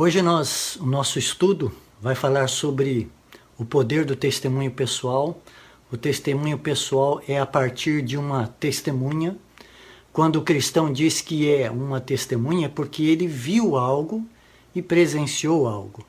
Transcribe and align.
Hoje 0.00 0.22
nós, 0.22 0.76
o 0.76 0.86
nosso 0.86 1.18
estudo 1.18 1.72
vai 2.00 2.14
falar 2.14 2.46
sobre 2.46 3.10
o 3.58 3.64
poder 3.64 4.04
do 4.04 4.14
testemunho 4.14 4.70
pessoal. 4.70 5.42
O 5.90 5.96
testemunho 5.96 6.56
pessoal 6.56 7.20
é 7.26 7.40
a 7.40 7.44
partir 7.44 8.00
de 8.00 8.16
uma 8.16 8.46
testemunha. 8.46 9.36
Quando 10.12 10.36
o 10.36 10.42
cristão 10.42 10.92
diz 10.92 11.20
que 11.20 11.50
é 11.52 11.68
uma 11.68 12.00
testemunha, 12.00 12.66
é 12.66 12.68
porque 12.68 13.02
ele 13.02 13.26
viu 13.26 13.76
algo 13.76 14.24
e 14.72 14.80
presenciou 14.80 15.66
algo. 15.66 16.06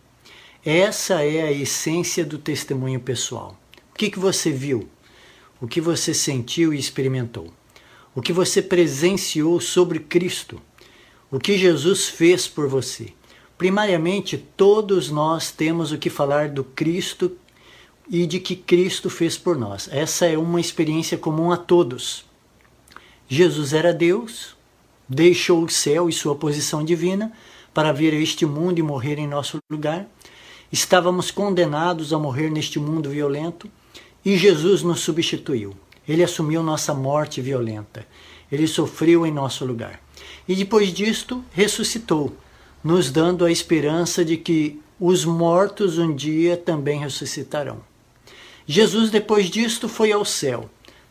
Essa 0.64 1.26
é 1.26 1.42
a 1.42 1.52
essência 1.52 2.24
do 2.24 2.38
testemunho 2.38 3.00
pessoal. 3.00 3.60
O 3.92 3.96
que, 3.98 4.12
que 4.12 4.20
você 4.20 4.52
viu? 4.52 4.88
O 5.60 5.68
que 5.68 5.82
você 5.82 6.14
sentiu 6.14 6.76
e 6.76 6.78
experimentou? 6.78 7.52
O 8.14 8.22
que 8.22 8.34
você 8.34 8.62
presenciou 8.62 9.60
sobre 9.60 9.98
Cristo? 9.98 10.62
O 11.32 11.40
que 11.40 11.58
Jesus 11.58 12.08
fez 12.08 12.48
por 12.48 12.68
você? 12.68 13.18
Primariamente, 13.60 14.38
todos 14.38 15.12
nós 15.12 15.52
temos 15.52 15.92
o 15.92 15.98
que 15.98 16.10
falar 16.10 16.48
do 16.48 16.64
Cristo 16.64 17.34
e 18.10 18.26
de 18.26 18.40
que 18.40 18.56
Cristo 18.56 19.10
fez 19.10 19.38
por 19.38 19.58
nós. 19.58 19.90
Essa 19.92 20.28
é 20.28 20.38
uma 20.38 20.62
experiência 20.62 21.18
comum 21.18 21.52
a 21.52 21.58
todos. 21.58 22.24
Jesus 23.28 23.74
era 23.74 23.94
Deus, 23.94 24.56
deixou 25.10 25.62
o 25.62 25.70
céu 25.70 26.08
e 26.08 26.14
sua 26.14 26.36
posição 26.36 26.86
divina 26.86 27.34
para 27.74 27.92
vir 27.92 28.14
a 28.14 28.18
este 28.18 28.46
mundo 28.46 28.80
e 28.80 28.82
morrer 28.82 29.20
em 29.20 29.28
nosso 29.28 29.58
lugar. 29.70 30.08
Estávamos 30.72 31.30
condenados 31.30 32.14
a 32.14 32.18
morrer 32.18 32.50
neste 32.50 32.80
mundo 32.80 33.10
violento 33.10 33.70
e 34.24 34.38
Jesus 34.38 34.84
nos 34.84 35.02
substituiu. 35.02 35.76
Ele 36.08 36.24
assumiu 36.24 36.64
nossa 36.64 36.94
morte 36.94 37.42
violenta. 37.42 38.08
Ele 38.50 38.68
sofreu 38.68 39.28
em 39.28 39.34
nosso 39.34 39.66
lugar. 39.66 40.02
E 40.48 40.56
depois 40.56 40.94
disto, 40.94 41.44
ressuscitou 41.52 42.34
nos 42.84 43.12
dando 43.12 43.46
a 43.46 43.52
esperança 43.52 44.24
de 44.24 44.38
que 44.38 44.80
os 45.00 45.26
mortos 45.26 45.98
um 45.98 46.14
dia 46.14 46.58
também 46.58 47.00
ressuscitarão. 47.00 47.80
Jesus, 48.66 49.10
depois 49.10 49.50
disto, 49.50 49.90
foi 49.90 50.12
ao 50.12 50.24
céu, 50.24 50.70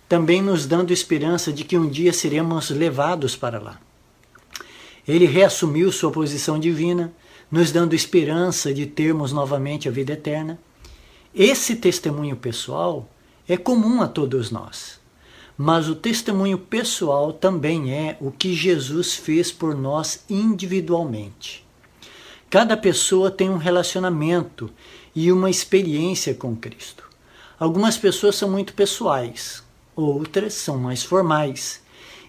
também 0.09 0.41
nos 0.41 0.67
dando 0.67 0.93
esperança 0.93 1.53
de 1.53 1.65
que 1.65 1.77
um 1.77 1.89
dia 1.89 2.13
seremos 2.13 2.71
levados 2.71 3.35
para 3.35 3.59
lá. 3.59 3.81
Ele 5.07 5.27
reassumiu 5.27 5.91
sua 5.91 6.11
posição 6.11 6.59
divina, 6.59 7.13
nos 7.51 7.73
dando 7.73 7.95
esperança 7.95 8.73
de 8.73 8.87
termos 8.87 9.33
novamente 9.33 9.89
a 9.89 9.91
vida 9.91 10.13
eterna. 10.13 10.59
Esse 11.35 11.77
testemunho 11.77 12.37
pessoal 12.37 13.09
é 13.49 13.57
comum 13.57 14.03
a 14.03 14.09
todos 14.09 14.51
nós. 14.51 14.98
Mas 15.61 15.89
o 15.89 15.97
testemunho 15.97 16.57
pessoal 16.57 17.33
também 17.33 17.93
é 17.93 18.17
o 18.21 18.31
que 18.31 18.55
Jesus 18.55 19.15
fez 19.15 19.51
por 19.51 19.75
nós 19.75 20.25
individualmente. 20.31 21.67
Cada 22.49 22.77
pessoa 22.77 23.29
tem 23.29 23.51
um 23.51 23.57
relacionamento 23.57 24.71
e 25.17 25.33
uma 25.33 25.51
experiência 25.51 26.33
com 26.33 26.55
Cristo. 26.55 27.03
Algumas 27.59 27.99
pessoas 27.99 28.37
são 28.37 28.49
muito 28.49 28.73
pessoais, 28.73 29.65
outras 29.97 30.55
são 30.55 30.79
mais 30.79 31.03
formais. 31.03 31.83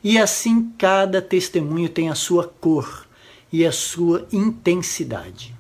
E 0.04 0.18
assim 0.18 0.74
cada 0.76 1.22
testemunho 1.22 1.88
tem 1.88 2.10
a 2.10 2.16
sua 2.16 2.48
cor 2.48 3.08
e 3.54 3.64
a 3.64 3.72
sua 3.72 4.28
intensidade. 4.34 5.56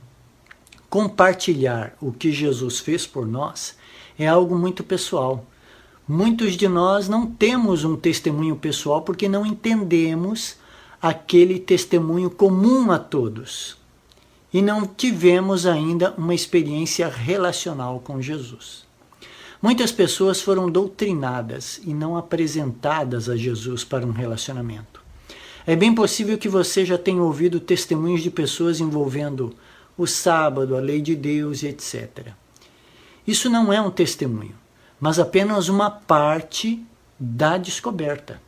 Compartilhar 0.90 1.96
o 2.02 2.12
que 2.12 2.32
Jesus 2.32 2.80
fez 2.80 3.06
por 3.06 3.28
nós 3.28 3.78
é 4.18 4.28
algo 4.28 4.58
muito 4.58 4.84
pessoal 4.84 5.46
Muitos 6.12 6.58
de 6.58 6.68
nós 6.68 7.08
não 7.08 7.28
temos 7.28 7.84
um 7.84 7.96
testemunho 7.96 8.56
pessoal 8.56 9.04
porque 9.04 9.30
não 9.30 9.46
entendemos 9.46 10.56
aquele 11.00 11.60
testemunho 11.60 12.32
comum 12.32 12.90
a 12.90 12.98
todos 12.98 13.78
e 14.52 14.60
não 14.60 14.88
tivemos 14.88 15.68
ainda 15.68 16.12
uma 16.18 16.34
experiência 16.34 17.08
relacional 17.08 18.00
com 18.00 18.20
Jesus. 18.20 18.86
Muitas 19.62 19.92
pessoas 19.92 20.42
foram 20.42 20.68
doutrinadas 20.68 21.80
e 21.86 21.94
não 21.94 22.18
apresentadas 22.18 23.30
a 23.30 23.36
Jesus 23.36 23.84
para 23.84 24.04
um 24.04 24.12
relacionamento. 24.12 25.04
É 25.64 25.76
bem 25.76 25.94
possível 25.94 26.40
que 26.40 26.50
você 26.50 26.84
já 26.84 26.98
tenha 26.98 27.22
ouvido 27.22 27.60
testemunhos 27.60 28.24
de 28.24 28.32
pessoas 28.32 28.80
envolvendo 28.80 29.54
o 29.96 30.08
sábado, 30.08 30.76
a 30.76 30.80
lei 30.80 31.02
de 31.02 31.16
Deus 31.16 31.62
e 31.62 31.68
etc. 31.68 32.30
Isso 33.28 33.48
não 33.48 33.72
é 33.72 33.80
um 33.80 33.92
testemunho 33.92 34.59
mas 35.00 35.20
apenas 35.20 35.70
uma 35.70 35.90
parte 35.90 36.84
da 37.20 37.58
descoberta. 37.58 38.42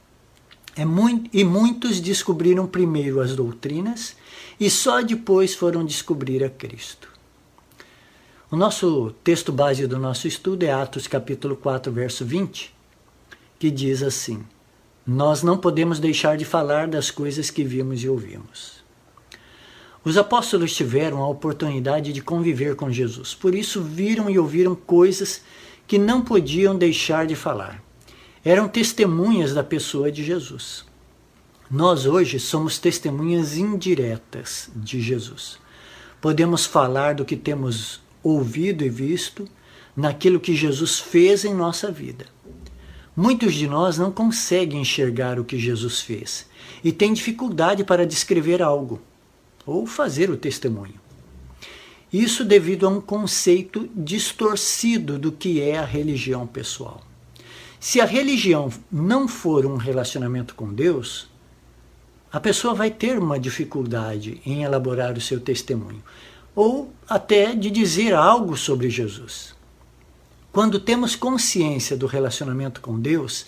É 0.76 0.86
muito, 0.86 1.30
e 1.34 1.44
muitos 1.44 2.00
descobriram 2.00 2.66
primeiro 2.66 3.20
as 3.20 3.36
doutrinas 3.36 4.16
e 4.60 4.70
só 4.70 5.02
depois 5.02 5.54
foram 5.54 5.84
descobrir 5.84 6.44
a 6.44 6.50
Cristo. 6.50 7.10
O 8.50 8.56
nosso 8.56 9.14
texto 9.24 9.52
base 9.52 9.88
do 9.88 9.98
nosso 9.98 10.28
estudo 10.28 10.64
é 10.64 10.72
Atos 10.72 11.08
capítulo 11.08 11.56
4, 11.56 11.92
verso 11.92 12.26
20, 12.26 12.74
que 13.58 13.72
diz 13.72 14.04
assim: 14.04 14.44
Nós 15.06 15.42
não 15.44 15.58
podemos 15.58 16.00
deixar 16.00 16.38
de 16.38 16.46
falar 16.46 16.88
das 16.88 17.10
coisas 17.12 17.50
que 17.50 17.64
vimos 17.64 18.04
e 18.04 18.10
ouvimos. 18.10 18.82
Os 20.04 20.18
apóstolos 20.18 20.76
tiveram 20.76 21.22
a 21.22 21.30
oportunidade 21.30 22.12
de 22.12 22.22
conviver 22.22 22.76
com 22.76 22.92
Jesus, 22.92 23.34
por 23.34 23.54
isso 23.54 23.82
viram 23.82 24.30
e 24.30 24.40
ouviram 24.40 24.74
coisas 24.74 25.42
não 25.98 26.22
podiam 26.22 26.78
deixar 26.78 27.26
de 27.26 27.36
falar. 27.36 27.84
Eram 28.44 28.68
testemunhas 28.68 29.54
da 29.54 29.64
pessoa 29.64 30.12
de 30.12 30.24
Jesus. 30.24 30.86
Nós 31.70 32.06
hoje 32.06 32.40
somos 32.40 32.78
testemunhas 32.78 33.58
indiretas 33.58 34.70
de 34.76 35.02
Jesus. 35.02 35.58
Podemos 36.20 36.66
falar 36.66 37.16
do 37.16 37.26
que 37.26 37.36
temos 37.36 38.02
ouvido 38.24 38.84
e 38.84 38.90
visto, 38.90 39.48
naquilo 39.96 40.40
que 40.40 40.56
Jesus 40.56 41.00
fez 41.00 41.44
em 41.44 41.54
nossa 41.54 41.92
vida. 41.92 42.26
Muitos 43.16 43.54
de 43.54 43.68
nós 43.68 43.98
não 43.98 44.12
conseguem 44.12 44.82
enxergar 44.82 45.40
o 45.40 45.44
que 45.44 45.60
Jesus 45.60 46.02
fez 46.02 46.48
e 46.84 46.92
têm 46.92 47.14
dificuldade 47.14 47.84
para 47.84 48.06
descrever 48.06 48.62
algo 48.62 49.02
ou 49.66 49.86
fazer 49.86 50.30
o 50.30 50.38
testemunho. 50.38 51.01
Isso 52.12 52.44
devido 52.44 52.86
a 52.86 52.90
um 52.90 53.00
conceito 53.00 53.90
distorcido 53.96 55.18
do 55.18 55.32
que 55.32 55.62
é 55.62 55.78
a 55.78 55.86
religião 55.86 56.46
pessoal. 56.46 57.02
Se 57.80 58.02
a 58.02 58.06
religião 58.06 58.70
não 58.92 59.28
for 59.28 59.66
um 59.66 59.78
relacionamento 59.78 60.54
com 60.54 60.74
Deus, 60.74 61.30
a 62.32 62.40
pessoa 62.40 62.74
vai 62.74 62.92
ter 62.92 63.18
uma 63.18 63.40
dificuldade 63.40 64.42
em 64.46 64.64
elaborar 64.64 65.18
o 65.18 65.22
seu 65.22 65.40
testemunho, 65.40 66.04
ou 66.54 66.94
até 67.08 67.56
de 67.56 67.72
dizer 67.72 68.14
algo 68.14 68.56
sobre 68.58 68.90
Jesus. 68.90 69.56
Quando 70.52 70.80
temos 70.80 71.16
consciência 71.16 71.96
do 71.96 72.08
relacionamento 72.08 72.82
com 72.82 73.00
Deus 73.00 73.46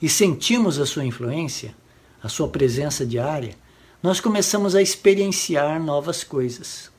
e 0.00 0.08
sentimos 0.08 0.78
a 0.78 0.86
sua 0.86 1.04
influência, 1.04 1.74
a 2.22 2.28
sua 2.28 2.48
presença 2.48 3.04
diária, 3.04 3.54
nós 4.02 4.20
começamos 4.20 4.74
a 4.74 4.82
experienciar 4.82 5.82
novas 5.82 6.24
coisas. 6.24 6.90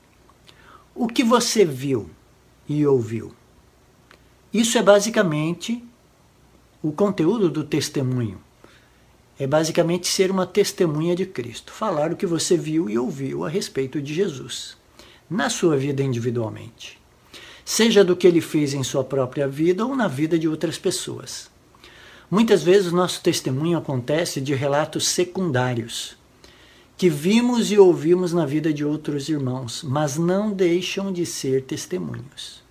O 0.99 1.07
que 1.07 1.23
você 1.23 1.63
viu 1.63 2.09
e 2.67 2.83
ouviu? 2.87 3.31
Isso 4.51 4.79
é 4.79 4.81
basicamente 4.81 5.83
o 6.81 6.91
conteúdo 6.91 7.51
do 7.51 7.63
testemunho. 7.63 8.41
É 9.37 9.45
basicamente 9.45 10.07
ser 10.07 10.31
uma 10.31 10.47
testemunha 10.47 11.15
de 11.15 11.23
Cristo, 11.23 11.71
falar 11.71 12.11
o 12.11 12.15
que 12.15 12.25
você 12.25 12.57
viu 12.57 12.89
e 12.89 12.97
ouviu 12.97 13.45
a 13.45 13.49
respeito 13.49 14.01
de 14.01 14.11
Jesus, 14.11 14.75
na 15.29 15.51
sua 15.51 15.77
vida 15.77 16.01
individualmente, 16.01 16.99
seja 17.63 18.03
do 18.03 18.15
que 18.15 18.25
ele 18.25 18.41
fez 18.41 18.73
em 18.73 18.81
sua 18.81 19.03
própria 19.03 19.47
vida 19.47 19.85
ou 19.85 19.95
na 19.95 20.07
vida 20.07 20.39
de 20.39 20.47
outras 20.47 20.79
pessoas. 20.79 21.47
Muitas 22.29 22.63
vezes 22.63 22.91
nosso 22.91 23.21
testemunho 23.21 23.77
acontece 23.77 24.41
de 24.41 24.55
relatos 24.55 25.07
secundários, 25.07 26.16
que 26.97 27.09
vimos 27.09 27.71
e 27.71 27.77
ouvimos 27.77 28.33
na 28.33 28.43
vida 28.43 28.73
de 28.73 28.83
outros 28.83 29.29
irmãos, 29.29 29.83
mas 29.83 30.17
não 30.17 30.51
deixam 30.51 31.13
de 31.13 31.27
ser 31.27 31.63
testemunhos. 31.63 32.63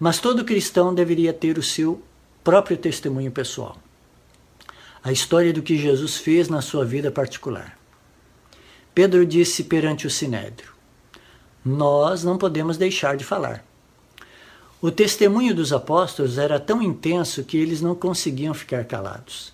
Mas 0.00 0.18
todo 0.18 0.46
cristão 0.46 0.94
deveria 0.94 1.32
ter 1.32 1.58
o 1.58 1.62
seu 1.62 2.02
próprio 2.42 2.78
testemunho 2.78 3.30
pessoal. 3.30 3.76
A 5.02 5.12
história 5.12 5.52
do 5.52 5.62
que 5.62 5.76
Jesus 5.76 6.16
fez 6.16 6.48
na 6.48 6.62
sua 6.62 6.86
vida 6.86 7.10
particular. 7.10 7.78
Pedro 8.94 9.26
disse 9.26 9.64
perante 9.64 10.06
o 10.06 10.10
sinédrio: 10.10 10.72
Nós 11.62 12.24
não 12.24 12.38
podemos 12.38 12.78
deixar 12.78 13.14
de 13.14 13.24
falar. 13.24 13.62
O 14.80 14.90
testemunho 14.90 15.54
dos 15.54 15.72
apóstolos 15.72 16.38
era 16.38 16.58
tão 16.58 16.80
intenso 16.80 17.44
que 17.44 17.58
eles 17.58 17.82
não 17.82 17.94
conseguiam 17.94 18.54
ficar 18.54 18.84
calados. 18.84 19.52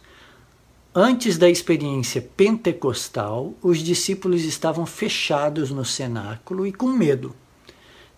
Antes 0.92 1.38
da 1.38 1.48
experiência 1.48 2.20
pentecostal, 2.20 3.54
os 3.62 3.78
discípulos 3.78 4.42
estavam 4.42 4.84
fechados 4.84 5.70
no 5.70 5.84
cenáculo 5.84 6.66
e 6.66 6.72
com 6.72 6.88
medo. 6.88 7.32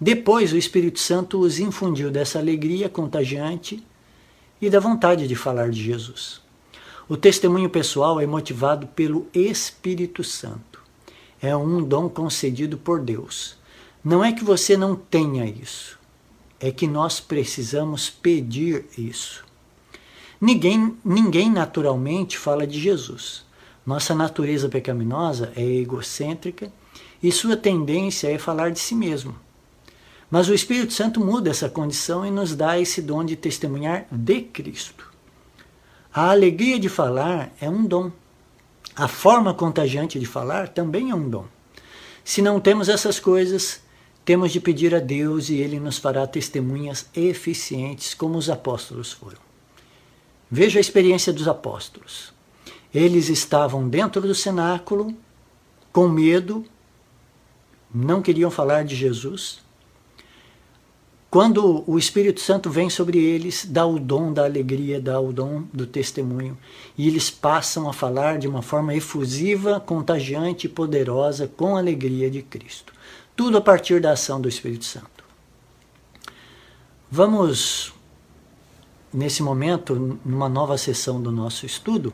Depois, 0.00 0.54
o 0.54 0.56
Espírito 0.56 0.98
Santo 0.98 1.38
os 1.38 1.58
infundiu 1.58 2.10
dessa 2.10 2.38
alegria 2.38 2.88
contagiante 2.88 3.84
e 4.58 4.70
da 4.70 4.80
vontade 4.80 5.28
de 5.28 5.36
falar 5.36 5.68
de 5.68 5.82
Jesus. 5.82 6.40
O 7.06 7.14
testemunho 7.14 7.68
pessoal 7.68 8.18
é 8.18 8.26
motivado 8.26 8.86
pelo 8.86 9.26
Espírito 9.34 10.24
Santo. 10.24 10.80
É 11.42 11.54
um 11.54 11.82
dom 11.82 12.08
concedido 12.08 12.78
por 12.78 13.00
Deus. 13.00 13.54
Não 14.02 14.24
é 14.24 14.32
que 14.32 14.42
você 14.42 14.78
não 14.78 14.96
tenha 14.96 15.44
isso, 15.44 15.98
é 16.58 16.72
que 16.72 16.86
nós 16.86 17.20
precisamos 17.20 18.08
pedir 18.08 18.86
isso. 18.96 19.51
Ninguém, 20.44 20.98
ninguém 21.04 21.48
naturalmente 21.48 22.36
fala 22.36 22.66
de 22.66 22.80
Jesus. 22.80 23.44
Nossa 23.86 24.12
natureza 24.12 24.68
pecaminosa 24.68 25.52
é 25.54 25.62
egocêntrica 25.62 26.72
e 27.22 27.30
sua 27.30 27.56
tendência 27.56 28.26
é 28.26 28.36
falar 28.38 28.72
de 28.72 28.80
si 28.80 28.92
mesmo. 28.92 29.36
Mas 30.28 30.48
o 30.48 30.54
Espírito 30.54 30.94
Santo 30.94 31.20
muda 31.20 31.48
essa 31.48 31.70
condição 31.70 32.26
e 32.26 32.30
nos 32.32 32.56
dá 32.56 32.76
esse 32.76 33.00
dom 33.00 33.24
de 33.24 33.36
testemunhar 33.36 34.04
de 34.10 34.40
Cristo. 34.40 35.12
A 36.12 36.32
alegria 36.32 36.76
de 36.76 36.88
falar 36.88 37.52
é 37.60 37.70
um 37.70 37.84
dom. 37.86 38.10
A 38.96 39.06
forma 39.06 39.54
contagiante 39.54 40.18
de 40.18 40.26
falar 40.26 40.70
também 40.70 41.10
é 41.10 41.14
um 41.14 41.30
dom. 41.30 41.44
Se 42.24 42.42
não 42.42 42.58
temos 42.58 42.88
essas 42.88 43.20
coisas, 43.20 43.80
temos 44.24 44.50
de 44.50 44.58
pedir 44.58 44.92
a 44.92 44.98
Deus 44.98 45.50
e 45.50 45.58
Ele 45.58 45.78
nos 45.78 45.98
fará 45.98 46.26
testemunhas 46.26 47.06
eficientes, 47.14 48.12
como 48.12 48.36
os 48.36 48.50
apóstolos 48.50 49.12
foram. 49.12 49.51
Veja 50.54 50.78
a 50.78 50.82
experiência 50.82 51.32
dos 51.32 51.48
apóstolos. 51.48 52.30
Eles 52.94 53.30
estavam 53.30 53.88
dentro 53.88 54.20
do 54.20 54.34
cenáculo, 54.34 55.16
com 55.90 56.06
medo, 56.10 56.62
não 57.92 58.20
queriam 58.20 58.50
falar 58.50 58.84
de 58.84 58.94
Jesus. 58.94 59.62
Quando 61.30 61.82
o 61.90 61.98
Espírito 61.98 62.38
Santo 62.40 62.68
vem 62.68 62.90
sobre 62.90 63.16
eles, 63.16 63.64
dá 63.64 63.86
o 63.86 63.98
dom 63.98 64.30
da 64.30 64.44
alegria, 64.44 65.00
dá 65.00 65.18
o 65.18 65.32
dom 65.32 65.62
do 65.72 65.86
testemunho, 65.86 66.58
e 66.98 67.08
eles 67.08 67.30
passam 67.30 67.88
a 67.88 67.92
falar 67.94 68.38
de 68.38 68.46
uma 68.46 68.60
forma 68.60 68.94
efusiva, 68.94 69.80
contagiante 69.80 70.66
e 70.66 70.70
poderosa 70.70 71.48
com 71.48 71.76
a 71.76 71.78
alegria 71.78 72.30
de 72.30 72.42
Cristo. 72.42 72.92
Tudo 73.34 73.56
a 73.56 73.62
partir 73.62 74.02
da 74.02 74.12
ação 74.12 74.38
do 74.38 74.50
Espírito 74.50 74.84
Santo. 74.84 75.24
Vamos, 77.10 77.94
nesse 79.12 79.42
momento, 79.42 80.18
numa 80.24 80.48
nova 80.48 80.78
sessão 80.78 81.20
do 81.20 81.30
nosso 81.30 81.66
estudo, 81.66 82.12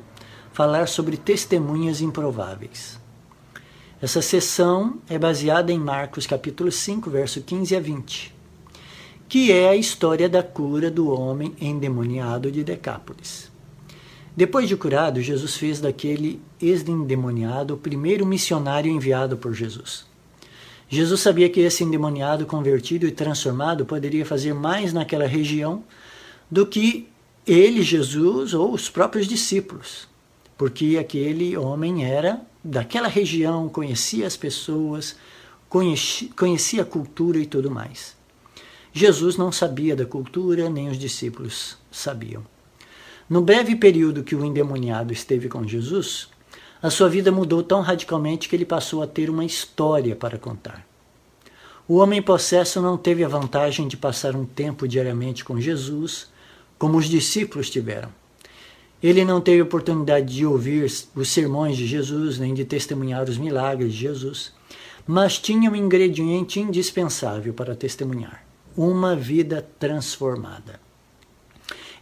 falar 0.53 0.89
sobre 0.89 1.17
testemunhas 1.17 2.01
improváveis. 2.01 2.99
Essa 4.01 4.23
sessão 4.23 4.99
é 5.09 5.19
baseada 5.19 5.73
em 5.73 5.79
Marcos 5.79 6.27
capítulo 6.27 6.71
5, 6.71 7.11
verso 7.11 7.41
15 7.43 7.77
a 7.77 7.81
20, 7.81 8.35
que 9.29 9.53
é 9.53 9.69
a 9.69 9.77
história 9.77 10.29
da 10.29 10.43
cura 10.43 10.91
do 10.91 11.11
homem 11.11 11.55
endemoniado 11.61 12.51
de 12.51 12.65
Decápolis. 12.65 13.51
Depois 14.37 14.69
de 14.69 14.77
curado, 14.77 15.21
Jesus 15.21 15.57
fez 15.57 15.81
daquele 15.81 16.41
ex-endemoniado 16.61 17.75
o 17.75 17.77
primeiro 17.77 18.25
missionário 18.25 18.91
enviado 18.91 19.37
por 19.37 19.53
Jesus. 19.53 20.07
Jesus 20.89 21.21
sabia 21.21 21.49
que 21.51 21.61
esse 21.61 21.83
endemoniado 21.83 22.47
convertido 22.47 23.07
e 23.07 23.11
transformado 23.11 23.85
poderia 23.85 24.25
fazer 24.25 24.55
mais 24.55 24.93
naquela 24.93 25.27
região 25.27 25.83
do 26.51 26.67
que 26.67 27.09
ele, 27.47 27.83
Jesus, 27.83 28.55
ou 28.55 28.73
os 28.73 28.89
próprios 28.91 29.27
discípulos, 29.27 30.09
porque 30.57 30.99
aquele 31.01 31.57
homem 31.57 32.05
era 32.05 32.41
daquela 32.63 33.09
região, 33.09 33.69
conhecia 33.69 34.27
as 34.27 34.37
pessoas, 34.37 35.17
conhecia, 35.69 36.29
conhecia 36.37 36.83
a 36.83 36.87
cultura 36.87 37.39
e 37.39 37.47
tudo 37.47 37.71
mais. 37.71 38.17
Jesus 38.93 39.37
não 39.37 39.53
sabia 39.53 39.95
da 39.95 40.05
cultura, 40.05 40.69
nem 40.69 40.89
os 40.89 40.99
discípulos 40.99 41.77
sabiam. 41.91 42.45
No 43.29 43.43
breve 43.43 43.77
período 43.77 44.25
que 44.25 44.35
o 44.35 44.45
endemoniado 44.45 45.13
esteve 45.13 45.49
com 45.49 45.67
Jesus, 45.67 46.29
a 46.83 46.91
sua 46.91 47.09
vida 47.09 47.31
mudou 47.31 47.63
tão 47.63 47.81
radicalmente 47.81 48.49
que 48.49 48.57
ele 48.57 48.65
passou 48.65 49.03
a 49.03 49.07
ter 49.07 49.29
uma 49.29 49.45
história 49.45 50.17
para 50.17 50.39
contar. 50.39 50.87
O 51.87 51.97
homem 51.97 52.21
possesso 52.21 52.81
não 52.81 52.97
teve 52.97 53.25
a 53.25 53.29
vantagem 53.29 53.89
de 53.89 53.97
passar 53.97 54.37
um 54.37 54.45
tempo 54.45 54.87
diariamente 54.87 55.45
com 55.45 55.61
Jesus, 55.61 56.29
como 56.79 56.99
os 56.99 57.07
discípulos 57.07 57.69
tiveram. 57.69 58.09
Ele 59.03 59.25
não 59.25 59.41
teve 59.41 59.63
oportunidade 59.63 60.35
de 60.35 60.47
ouvir 60.47 60.91
os 61.15 61.29
sermões 61.29 61.77
de 61.77 61.87
Jesus, 61.87 62.39
nem 62.39 62.53
de 62.53 62.65
testemunhar 62.65 63.29
os 63.29 63.39
milagres 63.39 63.93
de 63.93 63.99
Jesus, 64.01 64.53
mas 65.07 65.39
tinha 65.39 65.71
um 65.71 65.77
ingrediente 65.77 66.61
indispensável 66.61 67.55
para 67.55 67.77
testemunhar: 67.77 68.45
uma 68.77 69.15
vida 69.15 69.67
transformada. 69.79 70.81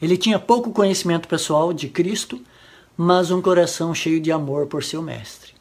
Ele 0.00 0.16
tinha 0.16 0.38
pouco 0.38 0.72
conhecimento 0.72 1.28
pessoal 1.28 1.72
de 1.72 1.88
Cristo, 1.88 2.40
mas 2.96 3.30
um 3.30 3.42
coração 3.42 3.94
cheio 3.94 4.20
de 4.20 4.32
amor 4.32 4.66
por 4.66 4.82
seu 4.82 5.02
Mestre. 5.02 5.52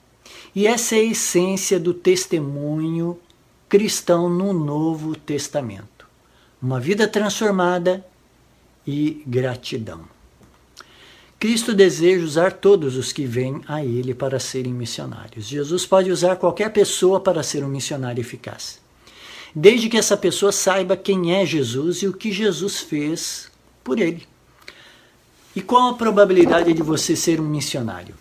E 0.53 0.67
essa 0.67 0.95
é 0.95 0.99
a 0.99 1.03
essência 1.03 1.79
do 1.79 1.93
testemunho 1.93 3.19
cristão 3.67 4.29
no 4.29 4.53
Novo 4.53 5.15
Testamento. 5.15 6.07
Uma 6.61 6.79
vida 6.79 7.07
transformada 7.07 8.05
e 8.85 9.23
gratidão. 9.25 10.01
Cristo 11.39 11.73
deseja 11.73 12.23
usar 12.23 12.53
todos 12.53 12.95
os 12.95 13.11
que 13.11 13.25
vêm 13.25 13.61
a 13.67 13.83
Ele 13.83 14.13
para 14.13 14.39
serem 14.39 14.73
missionários. 14.73 15.45
Jesus 15.45 15.85
pode 15.85 16.11
usar 16.11 16.37
qualquer 16.37 16.71
pessoa 16.71 17.19
para 17.19 17.43
ser 17.43 17.63
um 17.63 17.67
missionário 17.67 18.21
eficaz, 18.21 18.79
desde 19.53 19.89
que 19.89 19.97
essa 19.97 20.17
pessoa 20.17 20.51
saiba 20.51 20.97
quem 20.97 21.33
é 21.35 21.45
Jesus 21.45 21.97
e 21.97 22.07
o 22.07 22.13
que 22.13 22.31
Jesus 22.31 22.79
fez 22.79 23.51
por 23.83 23.99
ele. 23.99 24.27
E 25.55 25.61
qual 25.61 25.89
a 25.89 25.93
probabilidade 25.93 26.73
de 26.73 26.81
você 26.81 27.15
ser 27.15 27.39
um 27.39 27.47
missionário? 27.47 28.15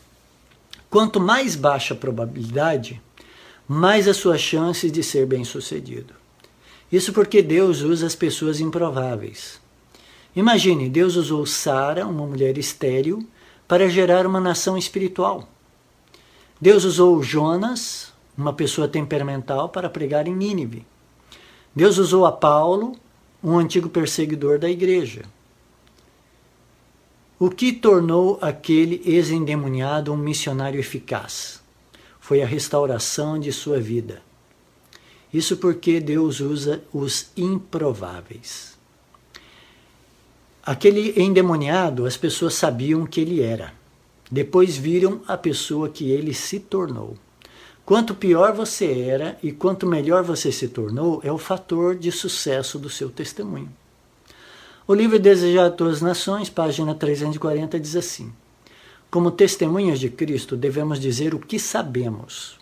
Quanto 0.88 1.18
mais 1.18 1.56
baixa 1.56 1.94
a 1.94 1.96
probabilidade, 1.96 3.00
mais 3.66 4.06
as 4.06 4.18
suas 4.18 4.40
chances 4.40 4.92
de 4.92 5.02
ser 5.02 5.26
bem-sucedido. 5.26 6.14
Isso 6.92 7.12
porque 7.12 7.42
Deus 7.42 7.80
usa 7.80 8.06
as 8.06 8.14
pessoas 8.14 8.60
improváveis. 8.60 9.58
Imagine, 10.36 10.88
Deus 10.88 11.14
usou 11.14 11.46
Sara, 11.46 12.06
uma 12.06 12.26
mulher 12.26 12.58
estéril, 12.58 13.24
para 13.68 13.88
gerar 13.88 14.26
uma 14.26 14.40
nação 14.40 14.76
espiritual. 14.76 15.48
Deus 16.60 16.84
usou 16.84 17.22
Jonas, 17.22 18.12
uma 18.36 18.52
pessoa 18.52 18.88
temperamental, 18.88 19.68
para 19.68 19.88
pregar 19.88 20.26
em 20.26 20.34
Nínive. 20.34 20.84
Deus 21.74 21.98
usou 21.98 22.26
a 22.26 22.32
Paulo, 22.32 22.96
um 23.42 23.58
antigo 23.58 23.88
perseguidor 23.88 24.58
da 24.58 24.68
igreja. 24.68 25.22
O 27.38 27.50
que 27.50 27.72
tornou 27.72 28.38
aquele 28.40 29.02
ex-endemoniado 29.04 30.12
um 30.12 30.16
missionário 30.16 30.80
eficaz? 30.80 31.62
Foi 32.18 32.42
a 32.42 32.46
restauração 32.46 33.38
de 33.38 33.52
sua 33.52 33.80
vida. 33.80 34.22
Isso 35.32 35.56
porque 35.58 36.00
Deus 36.00 36.40
usa 36.40 36.82
os 36.92 37.30
improváveis. 37.36 38.73
Aquele 40.66 41.12
endemoniado, 41.20 42.06
as 42.06 42.16
pessoas 42.16 42.54
sabiam 42.54 43.04
que 43.04 43.20
ele 43.20 43.42
era. 43.42 43.74
Depois 44.30 44.78
viram 44.78 45.20
a 45.28 45.36
pessoa 45.36 45.90
que 45.90 46.10
ele 46.10 46.32
se 46.32 46.58
tornou. 46.58 47.18
Quanto 47.84 48.14
pior 48.14 48.54
você 48.54 49.00
era 49.00 49.38
e 49.42 49.52
quanto 49.52 49.86
melhor 49.86 50.22
você 50.22 50.50
se 50.50 50.68
tornou, 50.68 51.20
é 51.22 51.30
o 51.30 51.36
fator 51.36 51.94
de 51.94 52.10
sucesso 52.10 52.78
do 52.78 52.88
seu 52.88 53.10
testemunho. 53.10 53.70
O 54.88 54.94
livro 54.94 55.18
Desejado 55.18 55.74
a 55.74 55.76
Todas 55.76 55.96
as 55.96 56.02
Nações, 56.02 56.48
página 56.48 56.94
340, 56.94 57.78
diz 57.78 57.94
assim: 57.94 58.32
Como 59.10 59.30
testemunhas 59.30 60.00
de 60.00 60.08
Cristo, 60.08 60.56
devemos 60.56 60.98
dizer 60.98 61.34
o 61.34 61.38
que 61.38 61.58
sabemos, 61.58 62.58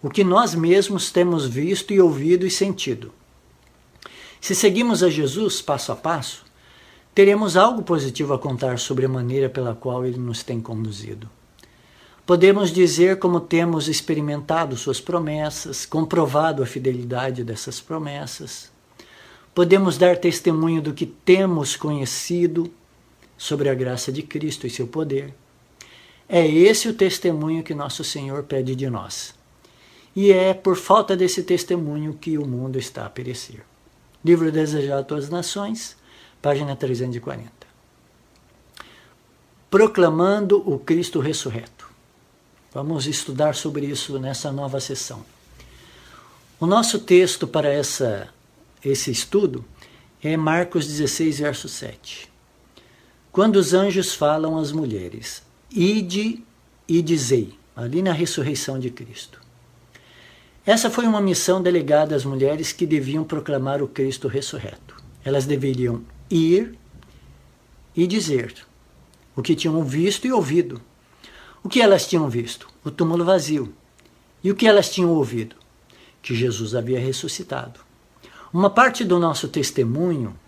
o 0.00 0.08
que 0.08 0.22
nós 0.22 0.54
mesmos 0.54 1.10
temos 1.10 1.44
visto 1.44 1.92
e 1.92 2.00
ouvido 2.00 2.46
e 2.46 2.50
sentido. 2.50 3.12
Se 4.40 4.54
seguimos 4.54 5.02
a 5.02 5.10
Jesus 5.10 5.60
passo 5.60 5.90
a 5.90 5.96
passo, 5.96 6.41
teremos 7.14 7.56
algo 7.56 7.82
positivo 7.82 8.32
a 8.32 8.38
contar 8.38 8.78
sobre 8.78 9.04
a 9.06 9.08
maneira 9.08 9.48
pela 9.48 9.74
qual 9.74 10.04
ele 10.04 10.18
nos 10.18 10.42
tem 10.42 10.60
conduzido. 10.60 11.28
Podemos 12.24 12.70
dizer 12.70 13.18
como 13.18 13.40
temos 13.40 13.88
experimentado 13.88 14.76
suas 14.76 15.00
promessas, 15.00 15.84
comprovado 15.84 16.62
a 16.62 16.66
fidelidade 16.66 17.42
dessas 17.42 17.80
promessas, 17.80 18.70
podemos 19.54 19.98
dar 19.98 20.16
testemunho 20.16 20.80
do 20.80 20.94
que 20.94 21.04
temos 21.04 21.76
conhecido 21.76 22.72
sobre 23.36 23.68
a 23.68 23.74
graça 23.74 24.12
de 24.12 24.22
Cristo 24.22 24.66
e 24.66 24.70
seu 24.70 24.86
poder. 24.86 25.34
É 26.28 26.46
esse 26.46 26.88
o 26.88 26.94
testemunho 26.94 27.64
que 27.64 27.74
nosso 27.74 28.04
Senhor 28.04 28.44
pede 28.44 28.74
de 28.74 28.88
nós. 28.88 29.34
E 30.14 30.30
é 30.30 30.54
por 30.54 30.76
falta 30.76 31.16
desse 31.16 31.42
testemunho 31.42 32.14
que 32.14 32.38
o 32.38 32.46
mundo 32.46 32.78
está 32.78 33.04
a 33.04 33.10
perecer. 33.10 33.64
Livro 34.24 34.52
Desejado 34.52 35.00
a 35.00 35.04
Todas 35.04 35.24
as 35.24 35.30
Nações, 35.30 35.96
página 36.42 36.74
340. 36.74 37.50
Proclamando 39.70 40.58
o 40.68 40.78
Cristo 40.78 41.20
ressurreto. 41.20 41.88
Vamos 42.74 43.06
estudar 43.06 43.54
sobre 43.54 43.86
isso 43.86 44.18
nessa 44.18 44.50
nova 44.50 44.80
sessão. 44.80 45.24
O 46.58 46.66
nosso 46.66 46.98
texto 46.98 47.46
para 47.46 47.72
essa 47.72 48.28
esse 48.84 49.12
estudo 49.12 49.64
é 50.20 50.36
Marcos 50.36 50.86
16, 50.86 51.38
verso 51.38 51.68
7. 51.68 52.28
Quando 53.30 53.56
os 53.56 53.72
anjos 53.72 54.12
falam 54.12 54.58
às 54.58 54.72
mulheres, 54.72 55.42
ide 55.70 56.42
e 56.88 57.00
dizei, 57.00 57.54
ali 57.76 58.02
na 58.02 58.12
ressurreição 58.12 58.78
de 58.78 58.90
Cristo. 58.90 59.40
Essa 60.66 60.90
foi 60.90 61.06
uma 61.06 61.20
missão 61.20 61.62
delegada 61.62 62.14
às 62.14 62.24
mulheres 62.24 62.72
que 62.72 62.86
deviam 62.86 63.24
proclamar 63.24 63.82
o 63.82 63.88
Cristo 63.88 64.28
ressurreto. 64.28 64.96
Elas 65.24 65.46
deveriam 65.46 66.02
ir 66.32 66.78
e 67.94 68.06
dizer 68.06 68.54
o 69.36 69.42
que 69.42 69.54
tinham 69.54 69.82
visto 69.84 70.26
e 70.26 70.32
ouvido. 70.32 70.80
O 71.62 71.68
que 71.68 71.80
elas 71.80 72.06
tinham 72.06 72.28
visto? 72.28 72.68
O 72.84 72.90
túmulo 72.90 73.24
vazio. 73.24 73.72
E 74.42 74.50
o 74.50 74.56
que 74.56 74.66
elas 74.66 74.90
tinham 74.90 75.10
ouvido? 75.10 75.56
Que 76.20 76.34
Jesus 76.34 76.74
havia 76.74 76.98
ressuscitado. 76.98 77.80
Uma 78.52 78.68
parte 78.68 79.04
do 79.04 79.18
nosso 79.18 79.48
testemunho, 79.48 80.38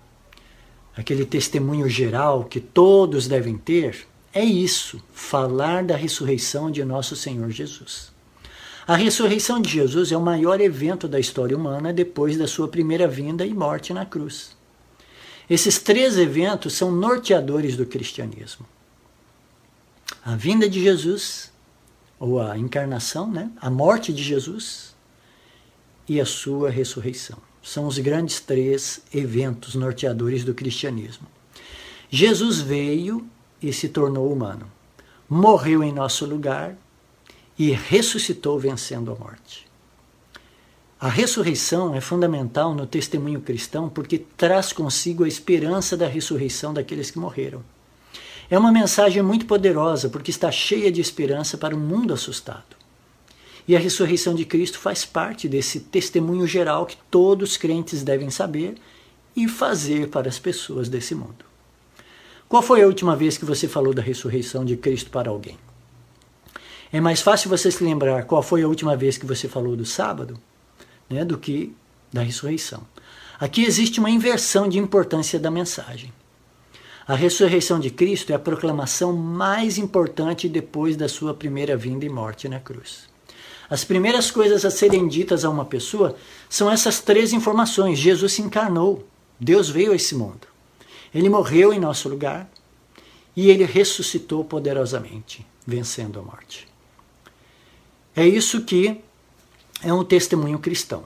aquele 0.97 1.25
testemunho 1.25 1.89
geral 1.89 2.45
que 2.45 2.61
todos 2.61 3.27
devem 3.27 3.57
ter, 3.57 4.07
é 4.33 4.45
isso: 4.45 5.03
falar 5.13 5.85
da 5.85 5.97
ressurreição 5.97 6.71
de 6.71 6.85
nosso 6.85 7.15
Senhor 7.15 7.51
Jesus. 7.51 8.13
A 8.87 8.97
ressurreição 8.97 9.63
de 9.63 9.71
Jesus 9.71 10.13
é 10.13 10.17
o 10.17 10.21
maior 10.21 10.61
evento 10.61 11.09
da 11.09 11.19
história 11.19 11.57
humana 11.57 11.93
depois 11.93 12.37
da 12.37 12.47
sua 12.47 12.69
primeira 12.69 13.09
vinda 13.09 13.47
e 13.47 13.55
morte 13.55 13.95
na 13.95 14.05
cruz. 14.05 14.55
Esses 15.49 15.79
três 15.79 16.17
eventos 16.17 16.75
são 16.75 16.91
norteadores 16.91 17.77
do 17.77 17.85
cristianismo. 17.85 18.67
A 20.25 20.35
vinda 20.37 20.69
de 20.69 20.83
Jesus, 20.83 21.53
ou 22.19 22.41
a 22.41 22.57
encarnação, 22.57 23.31
né? 23.31 23.51
a 23.61 23.69
morte 23.69 24.13
de 24.13 24.23
Jesus 24.23 24.95
e 26.09 26.21
a 26.21 26.25
sua 26.25 26.71
ressurreição. 26.71 27.39
São 27.63 27.87
os 27.87 27.99
grandes 27.99 28.41
três 28.41 29.03
eventos 29.13 29.75
norteadores 29.75 30.45
do 30.45 30.55
cristianismo. 30.55 31.27
Jesus 32.11 32.61
veio 32.61 33.27
e 33.61 33.73
se 33.73 33.89
tornou 33.89 34.33
humano. 34.33 34.71
Morreu 35.29 35.83
em 35.83 35.93
nosso 35.93 36.27
lugar 36.27 36.77
e 37.59 37.71
ressuscitou 37.71 38.59
vencendo 38.59 39.13
a 39.13 39.15
morte. 39.15 39.64
A 41.05 41.11
ressurreição 41.11 41.95
é 41.95 42.01
fundamental 42.01 42.75
no 42.75 42.87
testemunho 42.87 43.39
cristão 43.39 43.91
porque 43.91 44.25
traz 44.39 44.73
consigo 44.73 45.23
a 45.23 45.29
esperança 45.29 45.99
da 45.99 46.09
ressurreição 46.09 46.73
daqueles 46.73 47.11
que 47.11 47.19
morreram. 47.19 47.63
É 48.49 48.59
uma 48.59 48.73
mensagem 48.73 49.23
muito 49.23 49.45
poderosa 49.45 50.09
porque 50.09 50.31
está 50.31 50.51
cheia 50.51 50.91
de 50.91 51.03
esperança 51.03 51.59
para 51.59 51.77
um 51.77 51.79
mundo 51.79 52.15
assustado. 52.15 52.75
E 53.69 53.77
a 53.77 53.79
ressurreição 53.79 54.35
de 54.35 54.47
Cristo 54.47 54.79
faz 54.79 55.05
parte 55.05 55.47
desse 55.47 55.79
testemunho 55.79 56.47
geral 56.47 56.87
que 56.87 56.97
todos 57.11 57.51
os 57.51 57.57
crentes 57.59 58.03
devem 58.03 58.31
saber 58.31 58.77
e 59.37 59.47
fazer 59.47 60.09
para 60.09 60.31
as 60.31 60.39
pessoas 60.39 60.89
desse 60.89 61.15
mundo. 61.15 61.45
Qual 62.49 62.63
foi 62.63 62.83
a 62.83 62.87
última 62.87 63.15
vez 63.15 63.37
que 63.37 63.45
você 63.45 63.69
falou 63.69 63.93
da 63.93 64.01
ressurreição 64.01 64.65
de 64.65 64.75
Cristo 64.75 65.11
para 65.11 65.29
alguém? 65.29 65.59
É 66.91 66.99
mais 66.99 67.21
fácil 67.21 67.51
você 67.51 67.71
se 67.71 67.85
lembrar 67.85 68.25
qual 68.25 68.43
foi 68.43 68.63
a 68.63 68.69
última 68.69 68.97
vez 68.97 69.19
que 69.19 69.27
você 69.27 69.47
falou 69.47 69.77
do 69.77 69.85
sábado 69.85 70.41
né, 71.09 71.25
do 71.25 71.39
que 71.39 71.75
da 72.13 72.23
ressurreição. 72.23 72.83
Aqui 73.39 73.65
existe 73.65 73.99
uma 73.99 74.11
inversão 74.11 74.69
de 74.69 74.79
importância 74.79 75.39
da 75.39 75.51
mensagem. 75.51 76.13
A 77.07 77.15
ressurreição 77.15 77.79
de 77.79 77.91
Cristo 77.91 78.31
é 78.31 78.35
a 78.35 78.39
proclamação 78.39 79.13
mais 79.13 79.77
importante 79.77 80.49
depois 80.49 80.97
da 80.97 81.09
sua 81.09 81.35
primeira 81.35 81.77
vinda 81.77 82.05
e 82.05 82.09
morte 82.09 82.49
na 82.49 82.59
cruz. 82.59 83.09
As 83.69 83.85
primeiras 83.85 84.31
coisas 84.31 84.65
a 84.65 84.71
serem 84.71 85.09
ditas 85.09 85.45
a 85.45 85.51
uma 85.51 85.65
pessoa 85.65 86.17
são 86.49 86.71
essas 86.71 87.01
três 87.01 87.33
informações: 87.33 87.99
Jesus 87.99 88.33
se 88.33 88.43
encarnou, 88.43 89.07
Deus 89.39 89.69
veio 89.69 89.93
a 89.93 89.97
esse 89.97 90.15
mundo. 90.15 90.47
Ele 91.15 91.29
morreu 91.29 91.73
em 91.73 91.79
nosso 91.79 92.09
lugar 92.09 92.49
e 93.37 93.51
ele 93.51 93.65
ressuscitou 93.65 94.45
poderosamente, 94.45 95.47
vencendo 95.67 96.19
a 96.19 96.23
morte. 96.23 96.69
É 98.17 98.27
isso 98.27 98.63
que 98.63 99.01
é 99.85 99.93
um 99.93 100.05
testemunho 100.05 100.59
cristão. 100.59 101.05